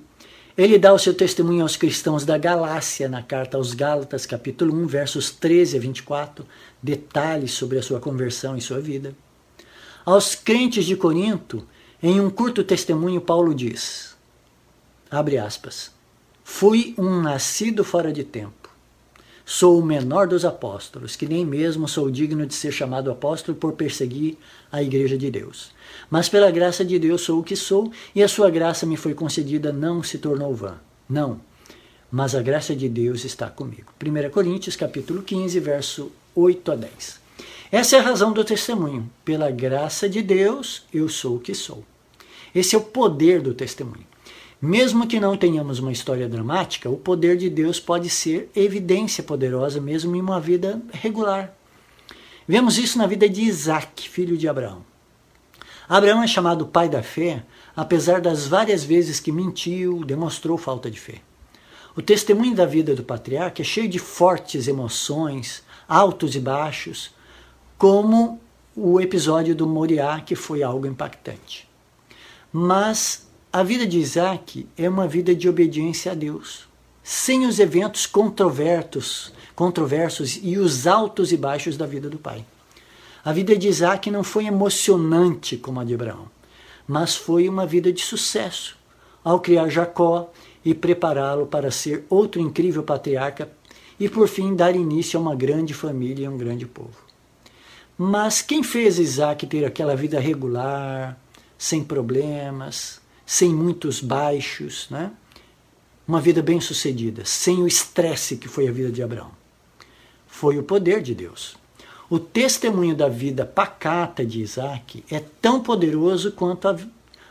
Ele 0.58 0.80
dá 0.80 0.94
o 0.94 1.00
seu 1.00 1.14
testemunho 1.14 1.64
aos 1.64 1.76
cristãos 1.76 2.24
da 2.24 2.38
Galácia 2.38 3.10
na 3.10 3.22
carta 3.22 3.58
aos 3.58 3.74
Gálatas, 3.74 4.26
capítulo 4.26 4.74
1, 4.74 4.88
versos 4.88 5.30
13 5.30 5.76
a 5.76 5.80
24, 5.82 6.46
detalhes 6.82 7.52
sobre 7.52 7.78
a 7.78 7.84
sua 7.84 8.00
conversão 8.00 8.56
e 8.56 8.62
sua 8.62 8.80
vida. 8.80 9.14
Aos 10.06 10.34
crentes 10.34 10.86
de 10.86 10.96
Corinto, 10.96 11.68
em 12.02 12.22
um 12.22 12.30
curto 12.30 12.64
testemunho, 12.64 13.20
Paulo 13.20 13.54
diz: 13.54 14.16
abre 15.12 15.38
aspas, 15.38 15.92
fui 16.42 16.96
um 16.98 17.22
nascido 17.22 17.84
fora 17.84 18.14
de 18.14 18.24
tempo 18.24 18.65
Sou 19.48 19.80
o 19.80 19.86
menor 19.86 20.28
dos 20.28 20.44
apóstolos, 20.44 21.16
que 21.16 21.28
nem 21.28 21.46
mesmo 21.46 21.88
sou 21.88 22.10
digno 22.10 22.48
de 22.48 22.56
ser 22.56 22.72
chamado 22.72 23.12
apóstolo 23.12 23.56
por 23.56 23.74
perseguir 23.74 24.38
a 24.72 24.82
igreja 24.82 25.16
de 25.16 25.30
Deus. 25.30 25.72
Mas 26.10 26.28
pela 26.28 26.50
graça 26.50 26.84
de 26.84 26.98
Deus 26.98 27.22
sou 27.22 27.40
o 27.40 27.44
que 27.44 27.56
sou, 27.56 27.92
e 28.16 28.24
a 28.24 28.28
sua 28.28 28.50
graça 28.50 28.88
me 28.88 28.98
foi 28.98 29.14
concedida, 29.14 29.72
não 29.72 30.02
se 30.02 30.18
tornou 30.18 30.56
vã. 30.56 30.80
Não, 31.08 31.40
mas 32.12 32.34
a 32.34 32.42
graça 32.42 32.76
de 32.76 32.90
Deus 32.90 33.24
está 33.24 33.48
comigo. 33.48 33.94
1 34.04 34.32
Coríntios 34.32 34.76
capítulo 34.76 35.22
15, 35.22 35.60
verso 35.60 36.12
8 36.34 36.72
a 36.72 36.76
10. 36.76 37.20
Essa 37.72 37.98
é 37.98 38.00
a 38.00 38.04
razão 38.04 38.34
do 38.34 38.44
testemunho. 38.44 39.08
Pela 39.24 39.52
graça 39.52 40.10
de 40.10 40.24
Deus, 40.24 40.84
eu 40.92 41.08
sou 41.08 41.36
o 41.36 41.40
que 41.40 41.54
sou. 41.54 41.84
Esse 42.54 42.74
é 42.74 42.80
o 42.80 42.82
poder 42.82 43.42
do 43.42 43.54
testemunho. 43.54 44.08
Mesmo 44.62 45.06
que 45.06 45.20
não 45.20 45.36
tenhamos 45.36 45.80
uma 45.80 45.92
história 45.92 46.30
dramática, 46.30 46.90
o 46.90 46.98
poder 46.98 47.38
de 47.38 47.50
Deus 47.50 47.80
pode 47.80 48.10
ser 48.10 48.50
evidência 48.56 49.24
poderosa 49.24 49.82
mesmo 49.82 50.16
em 50.16 50.22
uma 50.22 50.40
vida 50.40 50.82
regular. 50.92 51.54
Vemos 52.48 52.78
isso 52.78 52.98
na 52.98 53.06
vida 53.06 53.28
de 53.28 53.42
Isaac, 53.42 54.08
filho 54.08 54.38
de 54.38 54.48
Abraão. 54.48 54.84
Abraão 55.88 56.24
é 56.24 56.28
chamado 56.28 56.66
pai 56.66 56.90
da 56.90 57.04
fé, 57.04 57.44
apesar 57.76 58.22
das 58.22 58.48
várias 58.48 58.84
vezes 58.84 59.20
que 59.20 59.32
mentiu, 59.32 60.04
demonstrou 60.04 60.58
falta 60.58 60.90
de 60.90 61.00
fé. 61.00 61.22
O 61.96 62.02
testemunho 62.02 62.56
da 62.56 62.66
vida 62.66 62.96
do 62.96 63.04
patriarca 63.04 63.62
é 63.62 63.66
cheio 63.66 63.88
de 63.88 64.00
fortes 64.00 64.68
emoções, 64.68 65.64
altos 65.88 66.36
e 66.36 66.40
baixos, 66.40 67.14
como 67.78 68.42
o 68.76 69.00
episódio 69.00 69.56
do 69.56 69.68
Moriá, 69.68 70.20
que 70.20 70.36
foi 70.36 70.64
algo 70.64 70.88
impactante. 70.88 71.70
Mas 72.52 73.25
a 73.56 73.64
vida 73.64 73.88
de 73.88 73.98
Isaac 73.98 74.68
é 74.78 74.90
uma 74.90 75.08
vida 75.08 75.34
de 75.34 75.48
obediência 75.48 76.12
a 76.12 76.14
Deus, 76.14 76.68
sem 77.02 77.46
os 77.46 77.58
eventos 77.58 78.06
controversos, 78.06 79.32
controversos 79.56 80.38
e 80.44 80.58
os 80.58 80.86
altos 80.86 81.32
e 81.32 81.38
baixos 81.38 81.78
da 81.78 81.86
vida 81.86 82.10
do 82.10 82.18
pai. 82.18 82.46
A 83.24 83.32
vida 83.32 83.58
de 83.58 83.70
Isaac 83.70 84.12
não 84.12 84.26
foi 84.26 84.48
emocionante 84.48 85.56
como 85.56 85.80
a 85.80 85.86
de 85.86 85.94
Abraão, 85.94 86.28
mas 86.86 87.16
foi 87.16 87.48
uma 87.48 87.66
vida 87.66 87.94
de 87.94 88.02
sucesso 88.02 88.76
ao 89.24 89.40
criar 89.40 89.70
Jacó 89.70 90.30
e 90.66 90.74
prepará-lo 90.74 91.46
para 91.46 91.72
ser 91.72 92.04
outro 92.10 92.42
incrível 92.42 92.84
patriarca 92.84 93.50
e 93.98 94.10
por 94.10 94.28
fim 94.28 94.54
dar 94.54 94.76
início 94.76 95.18
a 95.18 95.22
uma 95.22 95.34
grande 95.34 95.74
família 95.74 96.26
e 96.26 96.28
um 96.28 96.38
grande 96.38 96.66
povo. 96.66 97.06
Mas 97.98 98.42
quem 98.42 98.62
fez 98.62 99.00
Isaac 99.00 99.48
ter 99.48 99.64
aquela 99.64 99.96
vida 99.96 100.20
regular, 100.20 101.18
sem 101.58 101.82
problemas, 101.82 103.00
sem 103.26 103.54
muitos 103.54 104.02
baixos, 104.02 104.88
né? 104.90 105.12
uma 106.08 106.22
vida 106.22 106.42
bem 106.42 106.62
sucedida, 106.62 107.26
sem 107.26 107.62
o 107.62 107.68
estresse 107.68 108.38
que 108.38 108.48
foi 108.48 108.68
a 108.68 108.72
vida 108.72 108.92
de 108.92 109.02
Abraão. 109.02 109.32
Foi 110.28 110.58
o 110.58 110.64
poder 110.64 111.02
de 111.02 111.16
Deus. 111.16 111.58
O 112.10 112.20
testemunho 112.20 112.96
da 112.96 113.08
vida 113.08 113.46
pacata 113.46 114.24
de 114.24 114.42
Isaac 114.42 115.04
é 115.10 115.20
tão 115.42 115.62
poderoso 115.62 116.32
quanto 116.32 116.68
a, 116.68 116.78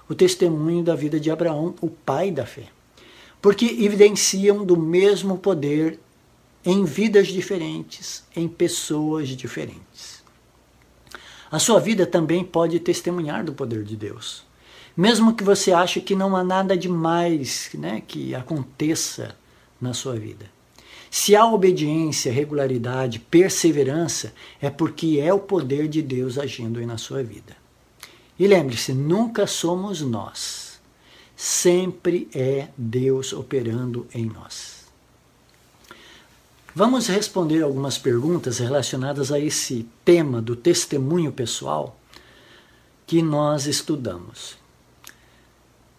o 0.08 0.14
testemunho 0.14 0.82
da 0.82 0.96
vida 0.96 1.20
de 1.20 1.30
Abraão, 1.30 1.74
o 1.80 1.88
pai 1.88 2.32
da 2.32 2.44
fé, 2.44 2.66
porque 3.40 3.66
evidenciam 3.66 4.64
do 4.64 4.76
mesmo 4.76 5.38
poder 5.38 6.00
em 6.64 6.84
vidas 6.84 7.28
diferentes, 7.28 8.24
em 8.34 8.48
pessoas 8.48 9.28
diferentes. 9.28 10.24
A 11.50 11.58
sua 11.60 11.78
vida 11.78 12.04
também 12.04 12.42
pode 12.42 12.80
testemunhar 12.80 13.44
do 13.44 13.52
poder 13.52 13.84
de 13.84 13.96
Deus. 13.96 14.44
Mesmo 14.96 15.34
que 15.34 15.42
você 15.42 15.72
ache 15.72 16.00
que 16.00 16.14
não 16.14 16.36
há 16.36 16.44
nada 16.44 16.76
demais 16.76 17.70
né, 17.74 18.02
que 18.06 18.34
aconteça 18.34 19.36
na 19.80 19.92
sua 19.92 20.14
vida. 20.14 20.46
Se 21.10 21.36
há 21.36 21.46
obediência, 21.46 22.32
regularidade, 22.32 23.18
perseverança, 23.18 24.32
é 24.60 24.68
porque 24.68 25.20
é 25.20 25.32
o 25.32 25.38
poder 25.38 25.88
de 25.88 26.02
Deus 26.02 26.38
agindo 26.38 26.78
aí 26.78 26.86
na 26.86 26.98
sua 26.98 27.22
vida. 27.22 27.56
E 28.38 28.46
lembre-se, 28.46 28.92
nunca 28.92 29.46
somos 29.46 30.00
nós. 30.00 30.80
Sempre 31.36 32.28
é 32.34 32.68
Deus 32.76 33.32
operando 33.32 34.06
em 34.12 34.26
nós. 34.26 34.84
Vamos 36.74 37.06
responder 37.06 37.62
algumas 37.62 37.96
perguntas 37.96 38.58
relacionadas 38.58 39.30
a 39.30 39.38
esse 39.38 39.86
tema 40.04 40.42
do 40.42 40.56
testemunho 40.56 41.30
pessoal 41.30 41.96
que 43.06 43.22
nós 43.22 43.66
estudamos. 43.66 44.63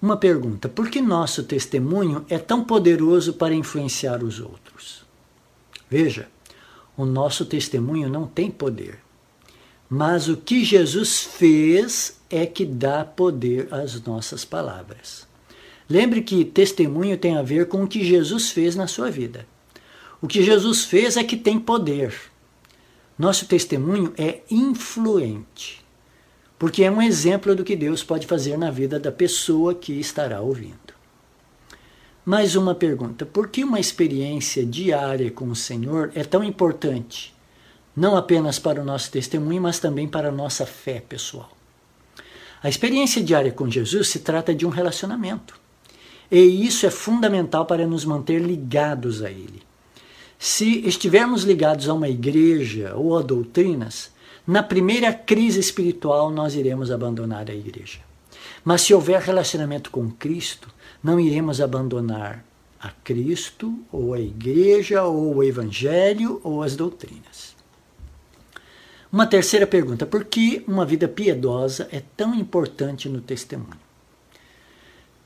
Uma 0.06 0.18
pergunta: 0.18 0.70
por 0.70 0.88
que 0.88 1.02
nosso 1.02 1.42
testemunho 1.42 2.24
é 2.30 2.38
tão 2.38 2.64
poderoso 2.64 3.34
para 3.34 3.56
influenciar 3.56 4.24
os 4.24 4.40
outros? 4.40 5.04
Veja, 5.90 6.28
o 6.96 7.06
nosso 7.06 7.44
testemunho 7.44 8.08
não 8.08 8.28
tem 8.28 8.52
poder, 8.52 9.00
mas 9.90 10.28
o 10.28 10.38
que 10.38 10.64
Jesus 10.64 11.22
fez 11.22 12.20
é 12.30 12.46
que 12.46 12.68
dá 12.68 13.04
poder 13.04 13.68
às 13.74 14.00
nossas 14.04 14.46
palavras. 14.46 15.28
Lembre 15.90 16.22
que 16.22 16.46
testemunho 16.46 17.18
tem 17.18 17.36
a 17.36 17.42
ver 17.42 17.68
com 17.68 17.84
o 17.84 17.88
que 17.88 18.06
Jesus 18.06 18.52
fez 18.52 18.76
na 18.76 18.86
sua 18.86 19.10
vida. 19.10 19.48
O 20.22 20.28
que 20.28 20.44
Jesus 20.44 20.86
fez 20.86 21.18
é 21.18 21.24
que 21.24 21.36
tem 21.36 21.60
poder. 21.60 22.14
Nosso 23.18 23.48
testemunho 23.48 24.14
é 24.20 24.42
influente, 24.52 25.84
porque 26.58 26.84
é 26.84 26.92
um 26.92 27.02
exemplo 27.02 27.56
do 27.56 27.64
que 27.64 27.76
Deus 27.76 28.04
pode 28.04 28.28
fazer 28.28 28.58
na 28.58 28.72
vida 28.72 29.00
da 29.00 29.12
pessoa 29.12 29.76
que 29.76 29.94
estará 30.00 30.42
ouvindo. 30.42 30.96
Mais 32.26 32.56
uma 32.56 32.74
pergunta: 32.74 33.26
por 33.26 33.50
que 33.50 33.64
uma 33.64 33.80
experiência 33.80 34.66
diária 34.66 35.30
com 35.30 35.50
o 35.50 35.56
Senhor 35.56 36.12
é 36.16 36.24
tão 36.24 36.44
importante? 36.44 37.36
Não 37.96 38.18
apenas 38.18 38.60
para 38.60 38.82
o 38.82 38.86
nosso 38.86 39.12
testemunho, 39.12 39.62
mas 39.62 39.80
também 39.80 40.08
para 40.08 40.30
a 40.30 40.32
nossa 40.32 40.66
fé 40.66 41.00
pessoal. 41.00 41.52
A 42.62 42.68
experiência 42.68 43.24
diária 43.24 43.52
com 43.52 43.70
Jesus 43.70 44.08
se 44.10 44.20
trata 44.20 44.54
de 44.54 44.66
um 44.66 44.70
relacionamento. 44.70 45.60
E 46.32 46.66
isso 46.66 46.86
é 46.86 46.90
fundamental 46.90 47.66
para 47.66 47.86
nos 47.86 48.04
manter 48.04 48.42
ligados 48.42 49.22
a 49.22 49.30
Ele. 49.30 49.62
Se 50.40 50.80
estivermos 50.88 51.44
ligados 51.44 51.88
a 51.88 51.94
uma 51.94 52.10
igreja 52.10 52.96
ou 52.96 53.18
a 53.18 53.22
doutrinas, 53.22 54.12
na 54.46 54.62
primeira 54.62 55.14
crise 55.14 55.60
espiritual 55.60 56.30
nós 56.30 56.56
iremos 56.56 56.92
abandonar 56.92 57.50
a 57.50 57.54
igreja. 57.54 58.00
Mas 58.64 58.82
se 58.82 58.94
houver 58.94 59.22
relacionamento 59.22 59.90
com 59.90 60.10
Cristo, 60.12 60.70
não 61.04 61.20
iremos 61.20 61.62
abandonar 61.62 62.44
a 62.80 62.90
Cristo, 62.90 63.80
ou 63.92 64.14
a 64.14 64.20
igreja, 64.20 65.04
ou 65.04 65.36
o 65.36 65.44
evangelho, 65.44 66.40
ou 66.44 66.62
as 66.62 66.76
doutrinas. 66.76 67.56
Uma 69.12 69.26
terceira 69.26 69.66
pergunta: 69.66 70.06
por 70.06 70.26
que 70.26 70.64
uma 70.68 70.86
vida 70.86 71.08
piedosa 71.08 71.88
é 71.92 72.02
tão 72.16 72.36
importante 72.36 73.08
no 73.10 73.22
testemunho? 73.22 73.80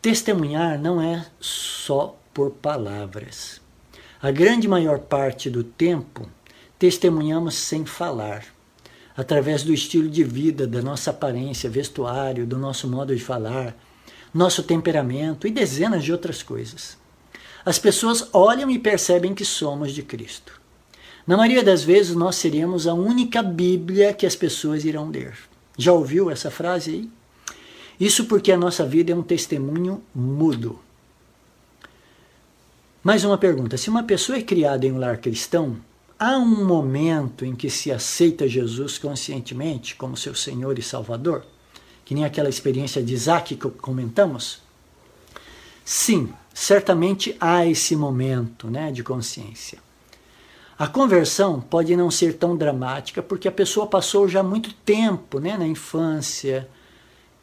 Testemunhar 0.02 0.80
não 0.80 1.02
é 1.02 1.26
só 1.40 2.18
por 2.34 2.52
palavras. 2.52 3.60
A 4.22 4.32
grande 4.32 4.68
maior 4.68 5.00
parte 5.00 5.50
do 5.50 5.64
tempo 5.64 6.30
testemunhamos 6.78 7.56
sem 7.56 7.86
falar, 7.86 8.46
através 9.20 9.64
do 9.64 9.74
estilo 9.74 10.08
de 10.08 10.24
vida, 10.24 10.66
da 10.66 10.82
nossa 10.82 11.10
aparência, 11.10 11.70
vestuário, 11.70 12.48
do 12.48 12.58
nosso 12.58 12.88
modo 12.88 13.14
de 13.14 13.22
falar, 13.22 13.76
nosso 14.34 14.64
temperamento 14.64 15.46
e 15.46 15.52
dezenas 15.52 16.06
de 16.06 16.14
outras 16.14 16.42
coisas. 16.42 16.98
As 17.66 17.78
pessoas 17.78 18.30
olham 18.32 18.72
e 18.72 18.80
percebem 18.80 19.36
que 19.36 19.44
somos 19.44 19.92
de 19.92 20.04
Cristo. 20.04 20.62
Na 21.28 21.36
maioria 21.36 21.62
das 21.62 21.84
vezes, 21.84 22.16
nós 22.16 22.38
seremos 22.38 22.88
a 22.88 22.94
única 22.94 23.44
Bíblia 23.44 24.14
que 24.14 24.26
as 24.26 24.38
pessoas 24.38 24.86
irão 24.86 25.10
ler. 25.10 25.38
Já 25.78 25.92
ouviu 25.92 26.32
essa 26.32 26.50
frase 26.50 26.92
aí? 26.92 27.10
Isso 28.00 28.24
porque 28.24 28.54
a 28.54 28.58
nossa 28.58 28.86
vida 28.86 29.12
é 29.12 29.16
um 29.16 29.22
testemunho 29.22 30.02
mudo. 30.16 30.80
Mais 33.04 33.26
uma 33.26 33.38
pergunta: 33.38 33.76
se 33.76 33.90
uma 33.90 34.04
pessoa 34.04 34.38
é 34.38 34.42
criada 34.42 34.86
em 34.86 34.94
um 34.94 34.98
lar 34.98 35.18
cristão, 35.18 35.76
há 36.20 36.38
um 36.38 36.66
momento 36.66 37.46
em 37.46 37.56
que 37.56 37.70
se 37.70 37.92
aceita 37.92 38.48
Jesus 38.48 38.98
conscientemente 38.98 39.96
como 39.96 40.18
seu 40.18 40.36
Senhor 40.36 40.78
e 40.78 40.82
Salvador? 40.82 41.46
Que 42.04 42.14
nem 42.14 42.26
aquela 42.26 42.50
experiência 42.50 43.02
de 43.02 43.14
Isaac 43.14 43.56
que 43.56 43.70
comentamos? 43.70 44.62
Sim, 45.86 46.34
certamente 46.54 47.36
há 47.40 47.66
esse 47.66 47.96
momento 47.96 48.70
né, 48.70 48.92
de 48.92 49.04
consciência. 49.04 49.80
A 50.78 50.88
conversão 50.88 51.60
pode 51.60 51.96
não 51.96 52.12
ser 52.12 52.36
tão 52.38 52.56
dramática 52.56 53.22
porque 53.22 53.48
a 53.48 53.52
pessoa 53.52 53.88
passou 53.88 54.28
já 54.28 54.44
muito 54.44 54.74
tempo 54.74 55.40
né, 55.40 55.58
na 55.58 55.68
infância, 55.68 56.70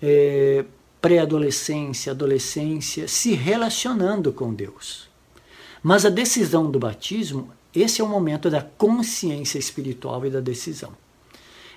é, 0.02 0.64
pré-adolescência, 1.00 2.12
adolescência, 2.12 3.06
se 3.06 3.34
relacionando 3.34 4.32
com 4.32 4.52
Deus. 4.52 5.08
Mas 5.82 6.04
a 6.04 6.10
decisão 6.10 6.70
do 6.70 6.78
batismo, 6.78 7.52
esse 7.80 8.00
é 8.00 8.04
o 8.04 8.08
momento 8.08 8.50
da 8.50 8.62
consciência 8.62 9.58
espiritual 9.58 10.24
e 10.24 10.30
da 10.30 10.40
decisão. 10.40 10.92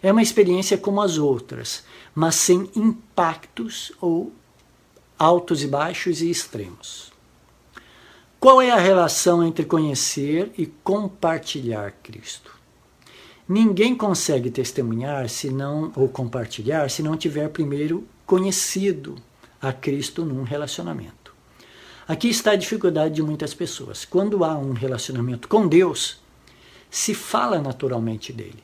É 0.01 0.11
uma 0.11 0.21
experiência 0.21 0.77
como 0.77 1.01
as 1.01 1.17
outras, 1.17 1.83
mas 2.15 2.35
sem 2.35 2.69
impactos 2.75 3.91
ou 3.99 4.31
altos 5.17 5.61
e 5.61 5.67
baixos 5.67 6.21
e 6.21 6.29
extremos. 6.29 7.11
Qual 8.39 8.61
é 8.61 8.71
a 8.71 8.77
relação 8.77 9.43
entre 9.43 9.65
conhecer 9.65 10.53
e 10.57 10.65
compartilhar 10.65 11.91
Cristo? 12.01 12.57
Ninguém 13.47 13.93
consegue 13.95 14.49
testemunhar 14.49 15.27
se 15.27 15.49
não 15.49 15.91
ou 15.95 16.07
compartilhar 16.07 16.89
se 16.89 17.03
não 17.03 17.17
tiver 17.17 17.49
primeiro 17.49 18.07
conhecido 18.25 19.15
a 19.61 19.73
Cristo 19.73 20.23
num 20.23 20.43
relacionamento. 20.43 21.18
Aqui 22.09 22.27
está 22.27 22.53
a 22.53 22.55
dificuldade 22.55 23.13
de 23.13 23.21
muitas 23.21 23.53
pessoas. 23.53 24.03
Quando 24.03 24.43
há 24.43 24.57
um 24.57 24.73
relacionamento 24.73 25.47
com 25.47 25.67
Deus, 25.67 26.19
se 26.89 27.13
fala 27.13 27.61
naturalmente 27.61 28.33
dele. 28.33 28.63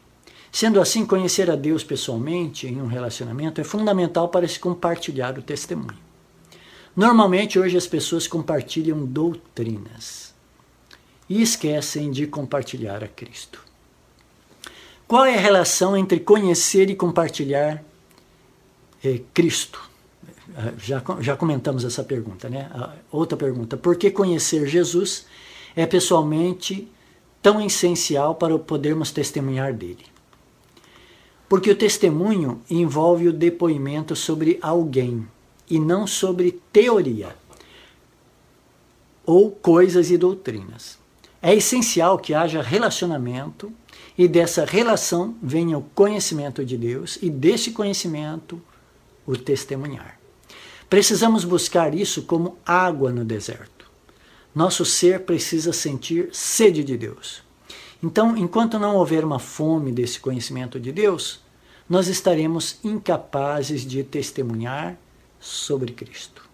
Sendo 0.52 0.82
assim, 0.82 1.06
conhecer 1.06 1.52
a 1.52 1.56
Deus 1.56 1.84
pessoalmente 1.84 2.66
em 2.66 2.82
um 2.82 2.88
relacionamento 2.88 3.62
é 3.62 3.64
fundamental 3.64 4.30
para 4.30 4.48
se 4.48 4.60
compartilhar 4.60 5.38
o 5.38 5.44
testemunho. 5.44 5.96
Normalmente, 6.96 7.60
hoje 7.60 7.78
as 7.78 7.86
pessoas 7.86 8.26
compartilham 8.26 9.06
doutrinas 9.06 10.34
e 11.30 11.40
esquecem 11.40 12.10
de 12.10 12.26
compartilhar 12.26 13.04
a 13.04 13.08
Cristo. 13.08 13.64
Qual 15.08 15.24
é 15.24 15.36
a 15.36 15.40
relação 15.40 15.96
entre 15.96 16.20
conhecer 16.20 16.90
e 16.90 16.96
compartilhar 16.96 17.84
eh, 19.04 19.22
Cristo? 19.36 19.94
Já, 20.78 21.04
já 21.20 21.36
comentamos 21.36 21.84
essa 21.84 22.04
pergunta, 22.04 22.50
né? 22.50 22.70
outra 23.12 23.38
pergunta: 23.38 23.76
por 23.76 23.96
que 23.96 24.10
conhecer 24.10 24.66
Jesus 24.68 25.26
é 25.76 25.86
pessoalmente 25.86 26.88
tão 27.42 27.62
essencial 27.62 28.36
para 28.36 28.58
podermos 28.58 29.12
testemunhar 29.12 29.74
dele? 29.74 30.06
Porque 31.48 31.70
o 31.70 31.76
testemunho 31.76 32.62
envolve 32.70 33.28
o 33.28 33.34
depoimento 33.34 34.16
sobre 34.16 34.58
alguém 34.62 35.28
e 35.70 35.80
não 35.80 36.08
sobre 36.08 36.60
teoria 36.72 37.36
ou 39.26 39.52
coisas 39.52 40.12
e 40.12 40.18
doutrinas. 40.18 40.98
É 41.42 41.54
essencial 41.54 42.18
que 42.18 42.34
haja 42.34 42.62
relacionamento 42.62 43.72
e 44.18 44.28
dessa 44.28 44.66
relação 44.66 45.36
venha 45.42 45.78
o 45.78 45.84
conhecimento 45.94 46.64
de 46.64 46.78
Deus 46.78 47.20
e 47.22 47.30
desse 47.30 47.72
conhecimento 47.72 48.62
o 49.26 49.36
testemunhar. 49.36 50.20
Precisamos 50.90 51.44
buscar 51.44 51.96
isso 51.96 52.24
como 52.24 52.58
água 52.66 53.12
no 53.12 53.26
deserto. 53.26 53.86
Nosso 54.54 54.86
ser 54.86 55.22
precisa 55.22 55.74
sentir 55.74 56.30
sede 56.32 56.84
de 56.84 56.96
Deus. 56.96 57.44
Então, 58.02 58.38
enquanto 58.38 58.80
não 58.80 58.96
houver 58.96 59.26
uma 59.26 59.40
fome 59.40 59.92
desse 59.92 60.20
conhecimento 60.20 60.80
de 60.80 60.92
Deus, 60.92 61.42
nós 61.90 62.08
estaremos 62.08 62.80
incapazes 62.84 63.82
de 63.86 64.04
testemunhar 64.04 64.98
sobre 65.40 65.92
Cristo. 65.92 66.45